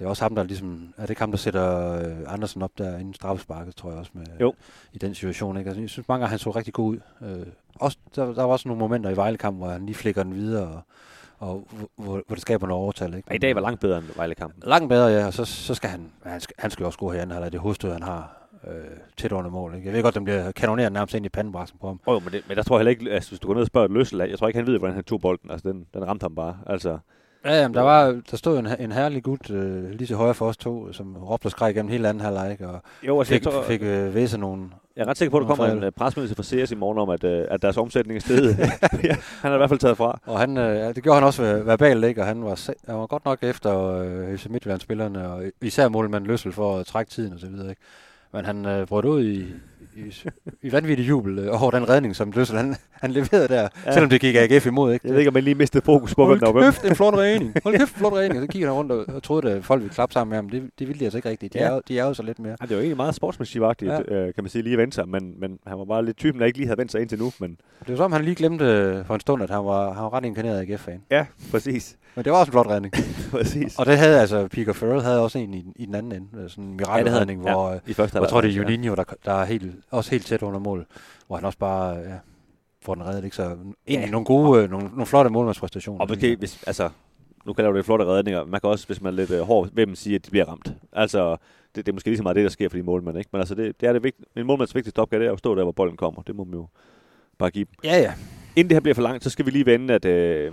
det 0.00 0.06
er 0.06 0.08
også 0.10 0.24
ham, 0.24 0.34
der 0.34 0.42
ligesom, 0.42 0.94
er 0.96 1.02
det 1.02 1.10
ikke 1.10 1.20
ham, 1.22 1.30
der 1.30 1.38
sætter 1.38 1.92
øh, 1.92 2.32
Andersen 2.32 2.62
op 2.62 2.70
der 2.78 2.98
inden 2.98 3.14
straffesparket, 3.14 3.76
tror 3.76 3.90
jeg 3.90 3.98
også, 3.98 4.10
med, 4.14 4.26
Jo. 4.40 4.54
i 4.92 4.98
den 4.98 5.14
situation. 5.14 5.56
Ikke? 5.56 5.68
Altså, 5.68 5.80
jeg 5.80 5.90
synes 5.90 6.08
mange 6.08 6.20
gange, 6.20 6.30
han 6.30 6.38
så 6.38 6.50
rigtig 6.50 6.74
god 6.74 6.90
ud. 6.90 6.98
Øh, 7.22 7.46
også, 7.74 7.98
der, 8.16 8.24
der 8.24 8.42
var 8.42 8.52
også 8.52 8.68
nogle 8.68 8.80
momenter 8.80 9.10
i 9.10 9.16
Vejlekampen, 9.16 9.62
hvor 9.62 9.72
han 9.72 9.86
lige 9.86 9.94
flikker 9.96 10.22
den 10.22 10.34
videre, 10.34 10.68
og, 10.68 10.82
og 11.38 11.68
hvor, 11.96 12.22
hvor 12.26 12.34
det 12.34 12.40
skaber 12.40 12.66
noget 12.66 12.82
overtal. 12.82 13.14
Ikke? 13.14 13.28
Ja, 13.30 13.34
I 13.34 13.38
dag 13.38 13.54
var 13.54 13.60
langt 13.60 13.80
bedre 13.80 13.98
end 13.98 14.06
Vejle-kampen. 14.16 14.62
Langt 14.66 14.88
bedre, 14.88 15.06
ja, 15.06 15.26
og 15.26 15.34
så, 15.34 15.44
så 15.44 15.74
skal 15.74 15.90
han, 15.90 16.10
han 16.22 16.40
skal, 16.40 16.54
han 16.58 16.70
skal 16.70 16.82
jo 16.82 16.86
også 16.86 16.96
score 16.96 17.12
her 17.12 17.18
i 17.18 17.22
anden 17.22 17.32
halvleg. 17.34 17.52
Det 17.52 17.60
hovedstød, 17.60 17.92
han 17.92 18.02
har 18.02 18.48
øh, 18.66 18.74
tæt 19.16 19.32
under 19.32 19.50
mål. 19.50 19.74
Ikke? 19.74 19.86
Jeg 19.86 19.94
ved 19.94 20.02
godt, 20.02 20.14
den 20.14 20.24
bliver 20.24 20.52
kanoneret 20.52 20.92
nærmest 20.92 21.14
ind 21.14 21.26
i 21.26 21.28
pandebraksen 21.28 21.78
på 21.80 21.86
ham. 21.86 22.00
Oh, 22.06 22.14
jo, 22.14 22.18
men, 22.18 22.32
det, 22.32 22.48
men 22.48 22.56
der 22.56 22.62
tror 22.62 22.76
jeg 22.76 22.80
heller 22.80 22.90
ikke, 22.90 23.10
altså, 23.10 23.30
hvis 23.30 23.40
du 23.40 23.46
går 23.46 23.54
ned 23.54 23.60
og 23.60 23.66
spørger 23.66 23.84
et 23.84 23.92
løssel, 23.92 24.18
jeg 24.18 24.38
tror 24.38 24.48
ikke, 24.48 24.58
han 24.58 24.66
ved, 24.66 24.78
hvordan 24.78 24.94
han 24.94 25.04
tog 25.04 25.20
bolden. 25.20 25.50
Altså, 25.50 25.68
den, 25.68 25.86
den 25.94 26.06
ramte 26.06 26.24
ham 26.24 26.34
bare. 26.34 26.58
Altså, 26.66 26.98
Ja, 27.44 27.60
jamen, 27.60 27.74
der, 27.74 27.80
var, 27.80 28.20
der 28.30 28.36
stod 28.36 28.58
en, 28.58 28.68
en 28.80 28.92
herlig 28.92 29.22
gut 29.22 29.50
øh, 29.50 29.90
lige 29.90 30.06
til 30.06 30.16
højre 30.16 30.34
for 30.34 30.46
os 30.46 30.56
to, 30.56 30.92
som 30.92 31.16
råbte 31.16 31.46
og 31.46 31.50
skreg 31.50 31.74
gennem 31.74 31.90
hele 31.90 32.08
anden 32.08 32.20
halvleg, 32.20 32.58
og 32.60 32.82
jo, 33.02 33.18
altså, 33.18 33.34
fik, 33.34 33.44
jeg, 33.44 33.52
tror, 33.52 33.62
fik 33.62 33.82
øh, 33.82 34.14
væse 34.14 34.38
nogle... 34.38 34.68
jeg 34.96 35.02
er 35.02 35.06
ret 35.06 35.18
sikker 35.18 35.30
på, 35.30 35.36
at 35.36 35.40
der 35.40 35.46
kommer 35.56 35.74
en 35.74 35.84
uh, 35.84 35.90
presmeddelelse 35.96 36.36
fra 36.36 36.66
CS 36.66 36.70
i 36.70 36.74
morgen 36.74 36.98
om, 36.98 37.10
at, 37.10 37.24
uh, 37.24 37.30
at 37.50 37.62
deres 37.62 37.76
omsætning 37.76 38.16
er 38.16 38.20
steget. 38.20 38.58
ja, 39.04 39.16
han 39.42 39.50
er 39.50 39.54
i 39.54 39.58
hvert 39.58 39.68
fald 39.68 39.80
taget 39.80 39.96
fra. 39.96 40.20
Og 40.26 40.38
han, 40.38 40.56
øh, 40.56 40.94
det 40.94 41.02
gjorde 41.02 41.18
han 41.18 41.26
også 41.26 41.42
ver- 41.42 41.62
verbalt, 41.64 42.04
ikke? 42.04 42.20
og 42.20 42.26
han 42.26 42.44
var, 42.44 42.70
han 42.86 42.98
var 42.98 43.06
godt 43.06 43.24
nok 43.24 43.38
efter 43.42 43.84
øh, 43.86 44.38
FC 44.38 44.46
Midtjylland-spillerne, 44.50 45.28
og 45.28 45.42
især 45.62 45.88
målmand 45.88 46.26
Løssel 46.26 46.52
for 46.52 46.78
at 46.78 46.86
trække 46.86 47.10
tiden 47.10 47.32
og 47.32 47.40
så 47.40 47.46
videre. 47.46 47.70
Ikke? 47.70 47.82
Men 48.32 48.44
han 48.44 48.66
øh, 48.66 48.86
brød 48.86 49.04
ud 49.04 49.24
i, 49.24 49.46
i, 49.96 50.28
i 50.62 50.72
vanvittig 50.72 51.08
jubel 51.08 51.38
øh, 51.38 51.62
over 51.62 51.70
den 51.70 51.88
redning, 51.88 52.16
som 52.16 52.30
Løssel 52.36 52.56
han, 52.56 52.76
han 52.92 53.10
leverede 53.10 53.48
der, 53.48 53.60
Ja. 53.62 53.68
ja. 53.86 53.92
selvom 53.92 54.10
det 54.10 54.20
gik 54.20 54.34
AGF 54.36 54.66
imod. 54.66 54.92
Ikke? 54.92 55.06
Jeg 55.06 55.12
ved 55.12 55.18
ikke, 55.20 55.28
om 55.28 55.34
man 55.34 55.42
lige 55.44 55.54
mistede 55.54 55.84
fokus 55.84 56.14
på, 56.14 56.26
hvem 56.26 56.38
der 56.38 56.52
var 56.52 56.62
kæft, 56.62 56.84
en 56.84 56.96
flot 56.96 57.14
redning. 57.14 57.54
Hold 57.64 57.78
kæft, 57.78 57.90
flot 57.94 58.12
redning. 58.18 58.40
Og 58.40 58.46
så 58.46 58.52
kigger 58.52 58.68
han 58.68 58.74
rundt 58.76 58.92
og, 58.92 59.22
troede, 59.22 59.52
at 59.52 59.64
folk 59.64 59.82
ville 59.82 59.94
klappe 59.94 60.12
sammen 60.12 60.30
med 60.30 60.36
ham. 60.38 60.48
Det, 60.48 60.70
det 60.78 60.88
ville 60.88 61.00
de 61.00 61.04
altså 61.04 61.18
ikke 61.18 61.28
rigtigt. 61.30 61.52
De, 61.52 61.58
Ja. 61.58 61.64
ja. 61.66 61.76
er, 61.76 61.80
de 61.88 61.98
er 61.98 62.04
jo 62.06 62.14
så 62.14 62.22
lidt 62.22 62.38
mere. 62.38 62.56
Ja, 62.60 62.66
det 62.66 62.76
var 62.76 62.82
egentlig 62.82 62.96
meget 62.96 63.14
sportsmanship-agtigt, 63.22 63.90
ja. 63.92 64.00
øh, 64.14 64.34
kan 64.34 64.44
man 64.44 64.48
sige, 64.50 64.62
lige 64.62 64.72
at 64.72 64.78
vente 64.78 64.94
sig. 64.94 65.08
Men, 65.08 65.34
men 65.40 65.58
han 65.66 65.78
var 65.78 65.84
bare 65.84 66.04
lidt 66.04 66.16
typen, 66.16 66.40
der 66.40 66.46
ikke 66.46 66.58
lige 66.58 66.66
havde 66.66 66.78
vendt 66.78 66.92
sig 66.92 67.00
indtil 67.00 67.18
nu. 67.18 67.32
Men 67.40 67.50
Det 67.80 67.88
var 67.88 67.96
som, 67.96 68.12
han 68.12 68.24
lige 68.24 68.34
glemte 68.34 68.64
øh, 68.64 69.04
for 69.06 69.14
en 69.14 69.20
stund, 69.20 69.42
at 69.42 69.50
han 69.50 69.64
var, 69.64 69.92
han 69.92 70.02
var 70.02 70.12
ret 70.14 70.24
inkarneret 70.24 70.60
AGF-fan. 70.70 71.02
ja, 71.10 71.26
præcis. 71.50 71.96
Men 72.14 72.24
det 72.24 72.32
var 72.32 72.38
også 72.38 72.50
en 72.50 72.52
flot 72.52 72.66
redning. 72.66 72.94
præcis. 73.30 73.78
og 73.78 73.86
det 73.86 73.98
havde 73.98 74.20
altså, 74.20 74.48
Pico 74.48 74.72
Farrell 74.72 75.02
havde 75.02 75.20
også 75.22 75.38
en 75.38 75.54
i, 75.54 75.64
i 75.76 75.86
den 75.86 75.94
anden 75.94 76.12
ende. 76.12 76.48
Sådan 76.50 76.64
en 76.64 76.76
mirakelredning, 76.76 77.42
han. 77.42 77.52
hvor... 77.52 77.70
øh, 77.70 77.78
I 77.86 77.92
første 77.92 78.18
Jeg 78.20 78.28
tror, 78.28 78.40
det 78.40 78.50
er 78.50 78.54
Juninho, 78.54 78.94
der, 78.94 79.04
der 79.24 79.32
er 79.32 79.44
helt, 79.44 79.69
også 79.90 80.10
helt 80.10 80.26
tæt 80.26 80.42
under 80.42 80.58
mål, 80.60 80.86
hvor 81.26 81.36
han 81.36 81.44
også 81.44 81.58
bare 81.58 81.94
ja, 81.96 82.18
får 82.82 82.94
den 82.94 83.04
reddet. 83.06 83.24
Ikke? 83.24 83.36
Så 83.36 83.42
egentlig 83.42 83.74
Ja. 83.88 84.10
nogle 84.10 84.24
gode, 84.24 84.62
øh, 84.62 84.70
nogle, 84.70 84.88
nogle 84.88 85.06
flotte 85.06 85.30
målmandspræstationer. 85.30 86.00
Og 86.00 86.08
måske, 86.08 86.36
hvis, 86.36 86.62
altså, 86.66 86.90
nu 87.46 87.52
kalder 87.52 87.70
du 87.70 87.76
det 87.76 87.84
flotte 87.84 88.04
redninger. 88.04 88.44
Man 88.44 88.60
kan 88.60 88.70
også, 88.70 88.86
hvis 88.86 89.00
man 89.00 89.12
er 89.12 89.16
lidt 89.16 89.30
øh, 89.30 89.40
hård 89.40 89.68
ved 89.72 89.86
dem, 89.86 89.94
sige, 89.94 90.14
at 90.16 90.24
de 90.26 90.30
bliver 90.30 90.44
ramt. 90.44 90.74
Altså, 90.92 91.30
det, 91.74 91.86
det 91.86 91.88
er 91.88 91.92
måske 91.92 92.08
lige 92.08 92.16
så 92.16 92.22
meget 92.22 92.36
det, 92.36 92.44
der 92.44 92.50
sker 92.50 92.68
for 92.68 92.76
de 92.76 92.82
målmænd, 92.82 93.18
ikke? 93.18 93.28
Men 93.32 93.38
altså, 93.40 93.54
det, 93.54 93.80
det 93.80 93.88
er 93.88 93.92
det 93.92 94.02
vigtigt. 94.04 94.28
En 94.36 94.46
målmands 94.46 94.74
vigtigste 94.74 94.98
opgave, 94.98 95.22
det 95.22 95.28
er 95.28 95.32
at 95.32 95.38
stå 95.38 95.54
der, 95.54 95.62
hvor 95.62 95.72
bolden 95.72 95.96
kommer. 95.96 96.22
Det 96.22 96.36
må 96.36 96.44
man 96.44 96.54
jo 96.54 96.66
bare 97.38 97.50
give 97.50 97.64
dem. 97.64 97.74
Ja, 97.84 97.98
ja. 97.98 98.12
Inden 98.56 98.68
det 98.70 98.74
her 98.74 98.80
bliver 98.80 98.94
for 98.94 99.02
langt, 99.02 99.24
så 99.24 99.30
skal 99.30 99.46
vi 99.46 99.50
lige 99.50 99.66
vende, 99.66 99.94
at, 99.94 100.04
øh, 100.04 100.52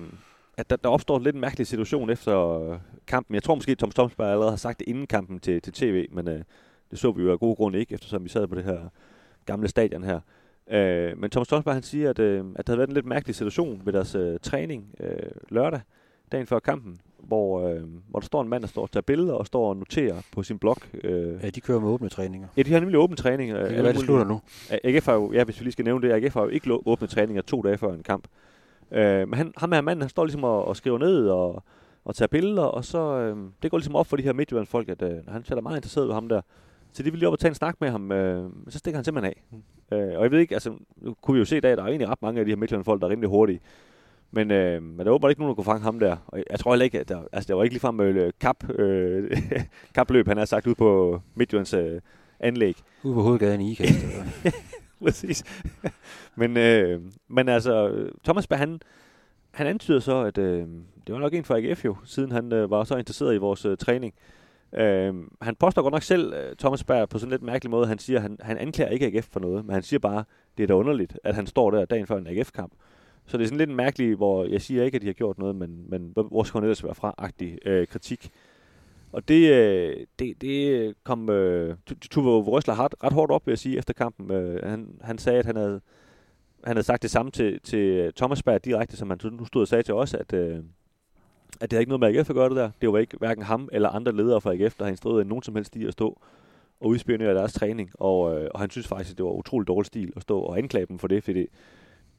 at 0.58 0.70
der, 0.70 0.76
der 0.76 0.90
opstår 0.90 1.20
lidt 1.20 1.36
en 1.36 1.42
mærkelig 1.42 1.68
situation 1.68 2.10
efter 2.10 2.80
kampen. 3.08 3.36
Jeg 3.36 3.44
tror 3.44 3.56
måske, 3.56 3.72
at 3.72 3.78
Tom 3.78 3.92
Stomsberg 3.92 4.28
allerede 4.32 4.52
har 4.52 4.58
sagt 4.58 4.80
det 4.80 4.88
inden 4.88 5.08
kampen 5.08 5.40
til, 5.40 5.62
til 5.62 5.74
tv, 5.74 6.06
men 6.12 6.28
øh, 6.28 6.42
det 6.92 7.00
så 7.00 7.12
vi 7.12 7.24
jo 7.24 7.32
af 7.32 7.40
gode 7.40 7.56
grunde 7.56 7.80
ikke, 7.80 7.94
eftersom 7.94 8.24
vi 8.24 8.30
sad 8.30 8.48
på 8.48 8.56
det 8.56 8.64
her 8.64 8.80
gamle 9.46 9.68
stadion 9.68 10.04
her. 10.04 10.20
Øh, 10.72 11.18
men 11.18 11.30
Tom 11.30 11.46
Stomsberg 11.46 11.74
han 11.74 11.84
siger, 11.84 12.10
at, 12.10 12.20
øh, 12.20 12.46
at 12.56 12.68
der 12.68 12.74
havde 12.74 12.78
været 12.78 12.90
en 12.90 12.94
lidt 12.94 13.06
mærkelig 13.06 13.36
situation 13.36 13.82
ved 13.86 13.94
deres 13.94 14.16
øh, 14.16 14.40
træning 14.42 14.96
øh, 15.00 15.32
lørdag, 15.50 15.82
dagen 16.32 16.48
før 16.48 16.60
kampen, 16.60 17.00
hvor, 17.20 17.70
øh, 17.70 17.82
hvor 18.08 18.20
der 18.20 18.26
står 18.26 18.42
en 18.42 18.50
mand, 18.50 18.62
der 18.62 18.68
står 18.68 18.82
og 18.82 18.92
tager 18.92 19.02
billeder 19.02 19.34
og 19.34 19.46
står 19.46 19.70
og 19.70 19.78
noterer 19.78 20.16
på 20.34 20.44
sin 20.44 20.60
blog. 20.60 20.78
Øh, 21.04 21.40
ja, 21.44 21.50
de 21.50 21.62
kører 21.62 21.80
med 21.80 21.90
åbne 21.90 22.10
træninger. 22.10 22.48
ja, 22.58 22.62
de 22.62 22.72
har 22.74 22.80
nemlig 22.80 23.00
åben 23.00 23.18
træning. 23.18 23.52
øh, 23.52 23.58
Det 23.58 23.68
kan 23.68 23.76
alle 23.76 23.84
være, 23.84 23.94
det 23.94 24.02
slutter 24.02 24.26
nu. 24.26 24.42
AGF 24.84 25.06
har 25.06 25.14
jo, 25.14 25.34
ja, 25.34 25.44
hvis 25.44 25.60
vi 25.60 25.64
lige 25.64 25.72
skal 25.72 25.86
nævne 25.86 26.08
det, 26.08 26.14
AGF 26.14 26.34
har 26.34 26.42
jo 26.42 26.48
ikke 26.48 26.74
åbnet 26.86 27.10
træninger 27.10 27.42
to 27.42 27.62
dage 27.62 27.78
før 27.78 27.94
en 27.94 28.04
kamp. 28.04 28.28
Øh, 28.92 29.28
men 29.28 29.34
han, 29.34 29.54
ham 29.58 29.72
her 29.72 29.82
manden, 29.82 30.02
han 30.02 30.10
står 30.10 30.26
ligesom 30.26 30.44
og, 30.44 30.66
og 30.66 30.76
skriver 30.78 30.98
ned 30.98 31.28
og, 31.30 31.64
og 32.06 32.16
tager 32.16 32.28
billeder, 32.28 32.64
og 32.64 32.86
så, 32.86 33.00
øh, 33.00 33.38
det 33.64 33.72
går 33.72 33.78
ligesom 33.78 33.96
op 33.96 34.08
for 34.08 34.18
de 34.18 34.24
her 34.24 34.34
Midtjyllandsfolk, 34.34 34.90
at 34.90 35.02
øh, 35.02 35.18
han 35.28 35.44
er 35.50 35.62
meget 35.62 35.78
interesseret 35.78 36.08
ved 36.08 36.14
ham 36.14 36.30
der. 36.30 36.42
Så 36.98 37.04
de 37.04 37.12
vil 37.12 37.20
lige 37.20 37.28
op 37.28 37.34
og 37.34 37.40
tage 37.40 37.50
en 37.50 37.56
snak 37.56 37.82
med 37.82 37.90
ham, 37.90 38.12
øh, 38.12 38.44
men 38.44 38.66
så 38.72 38.80
stikker 38.80 38.98
han 38.98 39.04
simpelthen 39.04 39.34
af. 39.34 39.98
Øh, 39.98 40.18
og 40.18 40.24
jeg 40.24 40.32
ved 40.32 40.40
ikke, 40.40 40.56
altså, 40.56 40.74
nu 40.98 41.16
kunne 41.22 41.36
vi 41.36 41.40
jo 41.40 41.46
se 41.46 41.58
i 41.58 41.60
dag, 41.60 41.72
at 41.72 41.78
der 41.78 41.84
er 41.84 41.88
egentlig 41.88 42.10
ret 42.10 42.22
mange 42.22 42.40
af 42.40 42.46
de 42.46 42.52
her 42.52 42.56
Midtjyllandsfolk, 42.56 43.02
der 43.02 43.08
er 43.08 43.12
rimelig 43.12 43.30
hurtige. 43.30 43.60
Men, 44.32 44.52
øh, 44.52 44.84
men 44.84 45.06
der 45.06 45.20
var 45.20 45.30
ikke 45.30 45.42
nogen, 45.42 45.50
der 45.50 45.56
kunne 45.56 45.66
fange 45.66 45.84
ham 45.84 46.00
der. 46.00 46.18
Og 46.28 46.44
jeg 46.50 46.60
tror 46.60 46.72
heller 46.72 46.84
ikke, 46.84 47.00
at 47.00 47.10
der, 47.10 47.22
altså, 47.32 47.48
der 47.48 47.54
var 47.54 47.64
ikke 47.64 47.74
ligefrem 47.74 48.00
øh, 48.00 48.34
kap, 48.40 48.70
øh, 48.70 49.42
kapløb, 49.96 50.28
han 50.28 50.38
har 50.38 50.46
sagt 50.46 50.68
ud 50.68 50.76
på 50.76 51.22
Midtjyllands 51.36 51.74
øh, 51.74 52.02
anlæg. 52.40 52.78
Ude 53.04 53.14
på 53.14 53.22
hovedgaden 53.22 53.62
i 53.62 53.72
Ikast. 53.72 54.06
Præcis. 55.04 55.44
men, 56.36 56.58
øh, 56.58 57.02
men 57.28 57.50
altså, 57.50 58.06
Thomas 58.24 58.48
Berg, 58.48 58.60
han, 58.60 58.82
han 59.52 59.68
antyder 59.68 60.00
så, 60.00 60.24
at 60.24 60.38
øh, 60.38 60.68
det 61.08 61.16
var 61.16 61.20
nok 61.20 61.34
en 61.34 61.44
fra 61.44 61.58
AGF 61.58 61.86
jo, 61.86 61.96
siden 62.06 62.32
han 62.32 62.54
øh, 62.54 62.72
var 62.72 62.84
så 62.84 62.98
interesseret 62.98 63.36
i 63.36 63.38
vores 63.38 63.66
øh, 63.66 63.78
træning. 63.78 64.14
Øh, 64.74 65.14
han 65.42 65.56
påstår 65.56 65.82
godt 65.82 65.92
nok 65.92 66.04
selv, 66.04 66.34
øh, 66.34 66.56
Thomas 66.56 66.84
Berg, 66.84 67.10
på 67.10 67.20
sådan 67.20 67.32
lidt 67.32 67.42
mærkelig 67.42 67.72
måde, 67.72 67.88
han 67.88 68.00
siger, 68.00 68.20
han, 68.20 68.38
han 68.42 68.58
anklager 68.58 68.92
ikke 68.92 69.06
AGF 69.06 69.28
for 69.32 69.40
noget, 69.40 69.66
men 69.66 69.74
han 69.74 69.84
siger 69.84 70.00
bare, 70.00 70.24
det 70.58 70.64
er 70.64 70.68
da 70.68 70.74
underligt, 70.74 71.20
at 71.24 71.36
han 71.36 71.48
står 71.48 71.72
der 71.72 71.86
dagen 71.86 72.08
før 72.08 72.18
en 72.18 72.28
AGF-kamp. 72.28 72.72
Så 73.26 73.38
det 73.38 73.44
er 73.44 73.48
sådan 73.48 73.58
lidt 73.58 73.70
mærkeligt, 73.70 74.18
hvor 74.18 74.46
jeg 74.46 74.62
siger 74.62 74.84
ikke, 74.84 74.96
at 74.96 75.02
de 75.02 75.08
har 75.08 75.14
gjort 75.14 75.38
noget, 75.38 75.56
men, 75.56 75.86
men 75.90 76.14
hvor 76.16 76.44
skal 76.44 76.58
hun 76.58 76.64
ellers 76.64 76.84
være 76.84 76.96
fra-agtig 76.96 77.58
øh, 77.66 77.88
kritik. 77.88 78.32
Og 79.12 79.28
det, 79.28 79.52
øh, 79.52 80.06
det, 80.20 80.42
det 80.42 80.94
kom 81.04 81.30
øh, 81.30 81.76
Tuve 82.02 82.44
Røsler 82.44 82.80
ret, 82.80 82.96
ret 83.04 83.14
hårdt 83.14 83.32
op, 83.32 83.46
vil 83.46 83.52
jeg 83.52 83.60
sige, 83.60 83.78
efter 83.78 83.94
kampen. 83.94 84.32
Øh, 84.32 84.70
han, 84.70 84.88
han 85.02 85.18
sagde, 85.18 85.40
at 85.40 85.46
han 85.46 85.56
havde, 85.56 85.82
han 86.64 86.76
havde 86.76 86.86
sagt 86.86 87.02
det 87.02 87.12
samme 87.12 87.32
til, 87.32 87.60
til 87.60 88.14
Thomas 88.14 88.44
Berg 88.44 88.66
direkte, 88.66 88.98
som 88.98 89.10
han 89.10 89.20
nu 89.32 89.46
stod 89.46 89.62
og 89.62 89.68
sagde 89.68 89.84
til 89.84 89.94
os, 89.94 90.14
at, 90.14 90.34
øh, 90.34 90.60
at 91.62 91.72
det 91.72 91.74
havde 91.74 91.82
ikke 91.82 91.98
noget 91.98 92.00
med 92.00 92.20
AGF 92.20 92.30
at 92.30 92.36
gøre 92.36 92.50
det 92.50 92.58
der. 92.58 92.72
Det 92.82 92.92
var 92.92 92.98
ikke 92.98 93.18
hverken 93.18 93.44
ham 93.44 93.70
eller 93.72 93.90
andre 93.90 94.12
ledere 94.12 94.42
fra 94.42 94.54
AGF, 94.54 94.76
der 94.76 94.84
har 94.84 94.92
instrueret 94.92 95.28
nogen 95.28 95.44
som 95.44 95.56
helst 95.56 95.76
i 95.76 95.86
at 95.86 95.94
stå 95.94 96.22
og 96.80 96.88
udspionere 96.90 97.34
deres 97.34 97.54
træning. 97.54 97.92
Og, 97.94 98.42
øh, 98.42 98.50
og 98.54 98.60
han 98.60 98.70
synes 98.70 98.88
faktisk, 98.88 99.12
at 99.12 99.18
det 99.18 99.26
var 99.26 99.32
utrolig 99.32 99.68
dårlig 99.68 99.86
stil 99.86 100.14
at 100.16 100.22
stå 100.22 100.40
og 100.40 100.58
anklage 100.58 100.86
dem 100.86 101.00
for 101.00 101.08
det, 101.08 101.24
fordi 101.24 101.48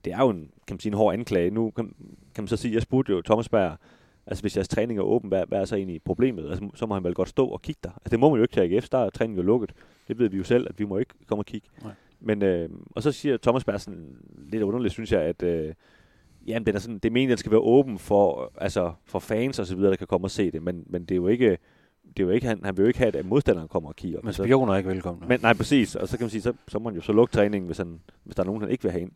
det 0.04 0.12
er 0.12 0.18
jo 0.18 0.28
en, 0.28 0.50
kan 0.66 0.74
man 0.74 0.80
sige, 0.80 0.90
en 0.90 0.96
hård 0.96 1.14
anklage. 1.14 1.50
Nu 1.50 1.70
kan, 1.70 1.94
kan 2.34 2.44
man 2.44 2.48
så 2.48 2.56
sige, 2.56 2.70
at 2.70 2.74
jeg 2.74 2.82
spurgte 2.82 3.12
jo 3.12 3.22
Thomas 3.22 3.48
Berg, 3.48 3.76
altså 4.26 4.42
hvis 4.42 4.56
jeres 4.56 4.68
træning 4.68 4.98
er 4.98 5.02
åben, 5.02 5.28
hvad, 5.28 5.44
hvad 5.48 5.60
er 5.60 5.64
så 5.64 5.76
egentlig 5.76 6.02
problemet? 6.02 6.50
Altså, 6.50 6.68
så 6.74 6.86
må 6.86 6.94
han 6.94 7.04
vel 7.04 7.14
godt 7.14 7.28
stå 7.28 7.46
og 7.46 7.62
kigge 7.62 7.80
der. 7.84 7.90
Altså 7.90 8.10
det 8.10 8.20
må 8.20 8.30
man 8.30 8.36
jo 8.36 8.42
ikke 8.42 8.52
til 8.52 8.60
AGF, 8.60 8.88
der 8.88 8.98
er 8.98 9.10
træningen 9.10 9.36
jo 9.36 9.42
lukket. 9.42 9.72
Det 10.08 10.18
ved 10.18 10.28
vi 10.28 10.36
jo 10.36 10.44
selv, 10.44 10.66
at 10.70 10.78
vi 10.78 10.84
må 10.84 10.98
ikke 10.98 11.14
komme 11.26 11.40
og 11.40 11.46
kigge. 11.46 11.68
Nej. 11.82 11.92
Men, 12.20 12.42
øh, 12.42 12.70
og 12.90 13.02
så 13.02 13.12
siger 13.12 13.36
Thomas 13.36 13.64
Berg 13.64 13.80
sådan 13.80 14.16
lidt 14.38 14.62
underligt, 14.62 14.92
synes 14.92 15.12
jeg, 15.12 15.22
at 15.22 15.42
øh, 15.42 15.74
jamen, 16.48 16.66
den 16.66 16.74
er 16.74 16.78
sådan, 16.78 16.98
det 16.98 17.12
mener, 17.12 17.26
at 17.26 17.30
den 17.30 17.38
skal 17.38 17.52
være 17.52 17.60
åben 17.60 17.98
for, 17.98 18.52
altså, 18.56 18.92
for 19.04 19.18
fans 19.18 19.58
og 19.58 19.66
så 19.66 19.76
videre, 19.76 19.90
der 19.90 19.96
kan 19.96 20.06
komme 20.06 20.26
og 20.26 20.30
se 20.30 20.50
det, 20.50 20.62
men, 20.62 20.84
men 20.86 21.02
det 21.02 21.10
er 21.10 21.16
jo 21.16 21.28
ikke, 21.28 21.58
det 22.16 22.22
er 22.22 22.24
jo 22.24 22.30
ikke, 22.30 22.46
han, 22.46 22.60
han 22.64 22.76
vil 22.76 22.82
jo 22.82 22.86
ikke 22.88 22.98
have, 22.98 23.16
at 23.16 23.26
modstanderen 23.26 23.68
kommer 23.68 23.88
og 23.88 23.96
kigger. 23.96 24.20
Men 24.22 24.32
spioner 24.32 24.72
er 24.72 24.76
ikke 24.76 24.90
velkomne. 24.90 25.28
Men, 25.28 25.40
nej, 25.42 25.54
præcis. 25.54 25.94
Og 25.94 26.08
så 26.08 26.18
kan 26.18 26.24
man 26.24 26.30
sige, 26.30 26.42
så, 26.42 26.52
så 26.68 26.78
må 26.78 26.84
man 26.84 26.94
jo 26.94 27.00
så 27.00 27.12
lukke 27.12 27.32
træningen, 27.32 27.66
hvis, 27.66 27.78
han, 27.78 28.00
hvis 28.24 28.34
der 28.34 28.42
er 28.42 28.46
nogen, 28.46 28.62
han 28.62 28.70
ikke 28.70 28.82
vil 28.82 28.92
have 28.92 29.02
ind. 29.02 29.12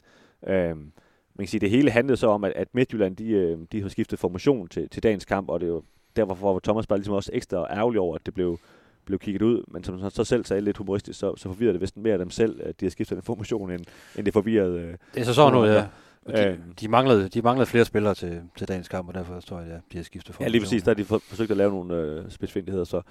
Øhm, 0.47 0.92
man 1.35 1.45
kan 1.45 1.47
sige, 1.47 1.61
det 1.61 1.71
hele 1.71 1.90
handlede 1.90 2.16
så 2.16 2.27
om, 2.27 2.45
at, 2.45 2.53
at 2.57 2.68
Midtjylland, 2.73 3.16
de, 3.16 3.29
øh, 3.29 3.59
de 3.73 3.83
har 3.83 3.88
skiftet 3.88 4.18
formation 4.18 4.68
til, 4.68 4.88
til 4.88 5.03
dagens 5.03 5.25
kamp, 5.25 5.49
og 5.49 5.61
det 5.61 5.66
er 5.66 5.71
jo 5.71 5.83
derfor 6.16 6.53
var 6.53 6.59
Thomas 6.59 6.87
bare 6.87 6.99
ligesom 6.99 7.14
også 7.14 7.31
ekstra 7.33 7.66
ærgerlig 7.71 8.01
over, 8.01 8.14
at 8.16 8.27
det 8.27 8.35
blev, 8.35 8.59
blev 9.05 9.18
kigget 9.18 9.42
ud, 9.42 9.64
men 9.68 9.85
som 9.85 10.01
han 10.01 10.11
så 10.11 10.25
selv 10.25 10.45
sagde 10.45 10.61
lidt 10.61 10.77
humoristisk, 10.77 11.18
så, 11.18 11.37
så 11.37 11.49
forvirrede 11.49 11.73
det 11.73 11.81
vist 11.81 11.97
mere 11.97 12.12
af 12.12 12.18
dem 12.18 12.31
selv, 12.31 12.61
at 12.64 12.81
de 12.81 12.85
har 12.85 12.90
skiftet 12.90 13.16
en 13.16 13.23
formation, 13.23 13.71
end, 13.71 13.85
end 14.16 14.25
det 14.25 14.33
forvirrede... 14.33 14.81
Øh, 14.81 14.95
det 15.14 15.21
er 15.21 15.25
så 15.25 15.35
sådan 15.35 15.53
noget, 15.53 15.75
ja. 15.75 15.87
De, 16.27 16.47
øh, 16.47 16.59
de, 16.81 16.89
manglede, 16.89 17.29
de 17.29 17.43
manglede 17.43 17.67
flere 17.67 17.85
spillere 17.85 18.15
til, 18.15 18.43
til 18.57 18.69
dagens 18.69 18.89
kamp, 18.89 19.09
og 19.09 19.15
derfor 19.15 19.41
tror 19.41 19.61
jeg, 19.61 19.71
at 19.71 19.81
de 19.93 19.97
har 19.99 20.05
skiftet 20.05 20.35
formation. 20.35 20.49
Ja, 20.49 20.51
lige 20.51 20.61
præcis. 20.61 20.83
Der 20.83 20.91
har 20.91 20.95
de 20.95 21.05
for, 21.05 21.19
forsøgt 21.19 21.51
at 21.51 21.57
lave 21.57 21.71
nogle 21.71 21.95
øh, 21.95 22.31
spidsfindigheder. 22.31 22.85
Så, 22.85 23.03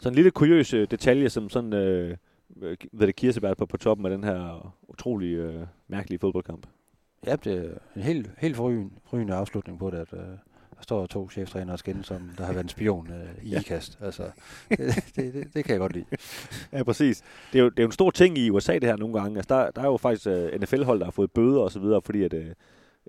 så 0.00 0.08
en 0.08 0.14
lille 0.14 0.30
kuriøs 0.30 0.74
øh, 0.74 0.90
detalje, 0.90 1.28
som 1.28 1.48
sådan, 1.48 1.72
øh, 1.72 2.16
ved 2.92 3.06
det 3.06 3.16
kirsebær 3.16 3.54
på, 3.54 3.66
på 3.66 3.76
toppen 3.76 4.06
af 4.06 4.10
den 4.10 4.24
her 4.24 4.74
utrolig 4.88 5.34
øh, 5.34 5.66
mærkelige 5.88 6.18
fodboldkamp. 6.18 6.66
Ja, 7.26 7.36
det 7.36 7.56
er 7.56 7.70
en 7.96 8.02
helt, 8.02 8.30
helt 8.38 8.56
forrygende, 8.56 9.34
afslutning 9.34 9.78
på 9.78 9.90
det, 9.90 9.98
at 9.98 10.12
uh, 10.12 10.20
der 10.78 10.82
står 10.82 11.06
to 11.06 11.30
cheftrænere 11.30 11.74
og 11.74 11.78
skændes, 11.78 12.06
som 12.06 12.30
der 12.38 12.44
har 12.44 12.52
været 12.52 12.64
en 12.64 12.68
spion 12.68 13.08
uh, 13.08 13.44
i 13.44 13.50
ja. 13.50 13.60
IKAST. 13.60 13.98
Altså, 14.02 14.22
det, 14.68 14.78
det, 15.16 15.34
det, 15.34 15.54
det, 15.54 15.64
kan 15.64 15.72
jeg 15.72 15.78
godt 15.78 15.92
lide. 15.92 16.04
Ja, 16.72 16.82
præcis. 16.82 17.22
Det 17.52 17.58
er, 17.58 17.62
jo, 17.62 17.68
det 17.68 17.78
er 17.78 17.82
jo 17.82 17.86
en 17.88 17.92
stor 17.92 18.10
ting 18.10 18.38
i 18.38 18.50
USA, 18.50 18.74
det 18.74 18.84
her 18.84 18.96
nogle 18.96 19.20
gange. 19.20 19.36
Altså, 19.36 19.54
der, 19.54 19.70
der 19.70 19.82
er 19.82 19.86
jo 19.86 19.96
faktisk 19.96 20.26
øh, 20.26 20.60
NFL-hold, 20.60 20.98
der 20.98 21.04
har 21.04 21.12
fået 21.12 21.30
bøder 21.30 21.60
og 21.60 21.72
så 21.72 21.78
videre, 21.78 22.02
fordi 22.02 22.22
at, 22.22 22.34
uh, 22.34 22.40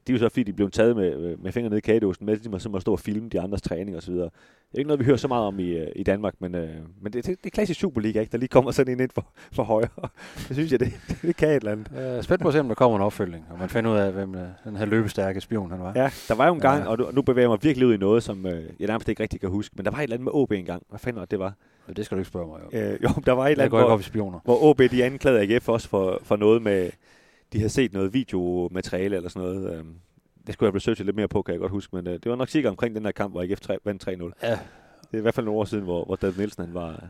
det 0.07 0.13
er 0.13 0.13
jo 0.13 0.19
så 0.19 0.29
fordi, 0.29 0.43
de 0.43 0.53
blev 0.53 0.71
taget 0.71 0.95
med, 0.95 1.37
med 1.37 1.51
fingre 1.51 1.69
ned 1.69 1.77
i 1.77 1.81
kagedåsen, 1.81 2.25
med 2.25 2.35
ligesom 2.35 2.75
at 2.75 2.81
stå 2.81 2.91
og 2.91 2.99
filme 2.99 3.29
de 3.29 3.41
andres 3.41 3.61
træning 3.61 3.97
og 3.97 4.03
så 4.03 4.11
videre. 4.11 4.29
Det 4.71 4.75
er 4.75 4.79
ikke 4.79 4.87
noget, 4.87 4.99
vi 4.99 5.05
hører 5.05 5.17
så 5.17 5.27
meget 5.27 5.45
om 5.45 5.59
i, 5.59 5.91
i 5.95 6.03
Danmark, 6.03 6.33
men, 6.39 6.55
øh, 6.55 6.69
men 7.01 7.13
det, 7.13 7.25
det, 7.25 7.25
det 7.25 7.45
er 7.45 7.49
klassisk 7.49 7.79
Superliga, 7.79 8.19
ikke? 8.19 8.31
der 8.31 8.37
lige 8.37 8.47
kommer 8.47 8.71
sådan 8.71 8.93
en 8.93 8.99
ind 8.99 9.09
for, 9.13 9.27
for 9.51 9.63
højre. 9.63 9.87
det 10.47 10.55
synes 10.55 10.71
jeg, 10.71 10.79
det, 10.79 10.93
det 11.21 11.35
kan 11.35 11.49
et 11.49 11.55
eller 11.55 11.71
andet. 11.71 11.91
Jeg 11.95 12.17
er 12.17 12.21
spændt 12.21 12.41
på 12.41 12.47
at 12.47 12.53
se, 12.53 12.59
om 12.59 12.67
der 12.67 12.75
kommer 12.75 12.97
en 12.97 13.03
opfølging, 13.03 13.45
og 13.49 13.59
man 13.59 13.69
finder 13.69 13.91
ud 13.91 13.97
af, 13.97 14.11
hvem 14.11 14.35
øh, 14.35 14.47
den 14.63 14.75
her 14.75 14.85
løbestærke 14.85 15.41
spion 15.41 15.71
han 15.71 15.79
var. 15.79 15.91
Ja, 15.95 16.09
der 16.27 16.35
var 16.35 16.47
jo 16.47 16.53
en 16.53 16.59
gang, 16.59 16.83
ja. 16.83 16.89
og 16.89 16.97
nu, 16.97 17.05
nu 17.11 17.21
bevæger 17.21 17.43
jeg 17.43 17.49
mig 17.49 17.59
virkelig 17.63 17.87
ud 17.87 17.93
i 17.93 17.97
noget, 17.97 18.23
som 18.23 18.45
øh, 18.45 18.63
jeg 18.79 18.87
nærmest 18.87 19.09
ikke 19.09 19.23
rigtig 19.23 19.39
kan 19.39 19.49
huske, 19.49 19.73
men 19.75 19.85
der 19.85 19.91
var 19.91 19.97
et 19.97 20.03
eller 20.03 20.15
andet 20.15 20.23
med 20.23 20.31
OB 20.33 20.51
engang. 20.51 20.83
Hvad 20.89 20.99
fanden 20.99 21.19
var 21.19 21.25
det, 21.25 21.39
var? 21.39 21.53
Det 21.95 22.05
skal 22.05 22.15
du 22.15 22.19
ikke 22.19 22.29
spørge 22.29 22.47
mig 22.47 22.55
om. 22.55 22.69
Øh, 22.73 23.03
jo, 23.03 23.09
der 23.25 23.31
var 23.31 23.45
et 23.45 23.51
eller 23.51 23.63
andet, 23.63 23.79
hvor, 23.79 24.41
hvor 24.45 24.63
OB 24.69 24.81
de 24.91 25.03
anklagede 25.03 25.55
AGF 25.55 25.69
også 25.69 25.89
for, 25.89 26.19
for 26.23 26.35
noget 26.35 26.61
med, 26.61 26.89
de 27.53 27.57
havde 27.57 27.69
set 27.69 27.93
noget 27.93 28.13
videomateriale 28.13 29.15
eller 29.15 29.29
sådan 29.29 29.49
noget. 29.49 29.77
Øh, 29.77 29.85
det 30.47 30.53
skulle 30.53 30.67
jeg 30.67 30.75
researche 30.75 31.05
lidt 31.05 31.15
mere 31.15 31.27
på, 31.27 31.41
kan 31.41 31.53
jeg 31.53 31.59
godt 31.59 31.71
huske, 31.71 31.95
men 31.95 32.07
øh, 32.07 32.13
det 32.13 32.29
var 32.29 32.35
nok 32.35 32.49
sikkert 32.49 32.69
omkring 32.69 32.95
den 32.95 33.05
her 33.05 33.11
kamp, 33.11 33.33
hvor 33.33 33.41
AGF 33.41 33.59
3, 33.59 33.77
vandt 33.85 34.07
3-0. 34.07 34.11
Ja, 34.43 34.51
det 35.01 35.13
er 35.13 35.17
i 35.17 35.21
hvert 35.21 35.33
fald 35.33 35.45
nogle 35.45 35.59
år 35.59 35.65
siden, 35.65 35.83
hvor, 35.83 36.05
hvor 36.05 36.15
David 36.15 36.37
Nielsen 36.37 36.65
han 36.65 36.73
var, 36.73 37.03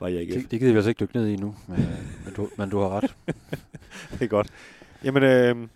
var 0.00 0.08
i 0.08 0.16
AGF. 0.16 0.42
Det, 0.42 0.50
det 0.50 0.60
gider 0.60 0.72
vi 0.72 0.76
altså 0.76 0.88
ikke 0.88 1.00
dykke 1.00 1.16
ned 1.16 1.26
i 1.26 1.36
nu, 1.36 1.54
men, 1.68 1.78
men, 2.24 2.34
du, 2.34 2.48
men 2.58 2.70
du 2.70 2.78
har 2.78 2.88
ret. 2.88 3.16
det 4.12 4.22
er 4.22 4.26
godt. 4.26 4.48
Jamen, 5.04 5.22
øh, 5.22 5.68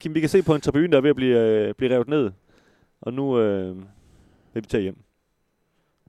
Kim, 0.00 0.14
vi 0.14 0.20
kan 0.20 0.28
se 0.28 0.42
på 0.42 0.54
en 0.54 0.60
tribune, 0.60 0.88
der 0.88 0.96
er 0.96 1.00
ved 1.00 1.10
at 1.10 1.16
blive, 1.16 1.38
øh, 1.38 1.74
blive 1.74 1.94
revet 1.94 2.08
ned. 2.08 2.30
Og 3.00 3.12
nu 3.12 3.38
øh, 3.38 3.76
vil 4.54 4.62
vi 4.62 4.68
tage 4.68 4.82
hjem. 4.82 4.96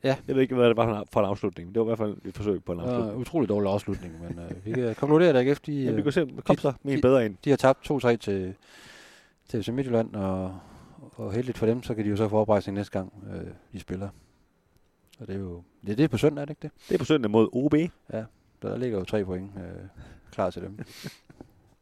Ja. 0.05 0.15
Jeg 0.27 0.35
ved 0.35 0.41
ikke, 0.41 0.55
hvad 0.55 0.67
det 0.69 0.77
var 0.77 1.05
for 1.11 1.19
en 1.19 1.25
afslutning. 1.25 1.75
Det 1.75 1.79
var 1.79 1.85
i 1.85 1.89
hvert 1.89 1.97
fald 1.97 2.17
et 2.25 2.35
forsøg 2.35 2.63
på 2.63 2.71
en 2.71 2.79
afslutning. 2.79 3.11
Ja, 3.11 3.17
utrolig 3.17 3.49
dårlig 3.49 3.71
afslutning, 3.71 4.13
men 4.21 4.39
øh, 4.39 4.65
vi 4.65 4.71
kan 4.71 4.95
konkludere, 4.95 5.29
at 5.29 5.35
AGF, 5.35 5.59
de, 5.59 5.83
ja, 5.83 5.91
vi 5.91 6.01
kan 6.01 6.11
se, 6.11 6.27
kom 6.45 6.57
så 6.57 6.73
en 6.85 7.01
bedre 7.01 7.25
ind. 7.25 7.37
De 7.45 7.49
har 7.49 7.57
tabt 7.57 7.91
2-3 7.91 8.15
til, 8.15 8.55
til 9.49 9.63
FC 9.63 9.67
Midtjylland, 9.67 10.15
og, 10.15 10.59
og 11.15 11.33
heldigt 11.33 11.57
for 11.57 11.65
dem, 11.65 11.83
så 11.83 11.95
kan 11.95 12.05
de 12.05 12.09
jo 12.09 12.15
så 12.15 12.29
få 12.29 12.37
oprejsning 12.37 12.75
næste 12.75 12.91
gang, 12.91 13.13
øh, 13.33 13.51
de 13.73 13.79
spiller. 13.79 14.09
Og 15.19 15.27
det 15.27 15.35
er 15.35 15.39
jo 15.39 15.63
det, 15.81 15.91
er 15.91 15.95
det 15.95 16.11
på 16.11 16.17
søndag, 16.17 16.41
er 16.41 16.45
det 16.45 16.51
ikke 16.51 16.61
det? 16.61 16.71
Det 16.89 16.93
er 16.93 16.99
på 16.99 17.05
søndag 17.05 17.31
mod 17.31 17.49
OB. 17.51 17.73
Ja, 18.13 18.23
der 18.61 18.77
ligger 18.77 18.99
jo 18.99 19.05
tre 19.05 19.25
point 19.25 19.51
øh, 19.57 19.87
klar 20.31 20.49
til 20.49 20.61
dem. 20.61 20.79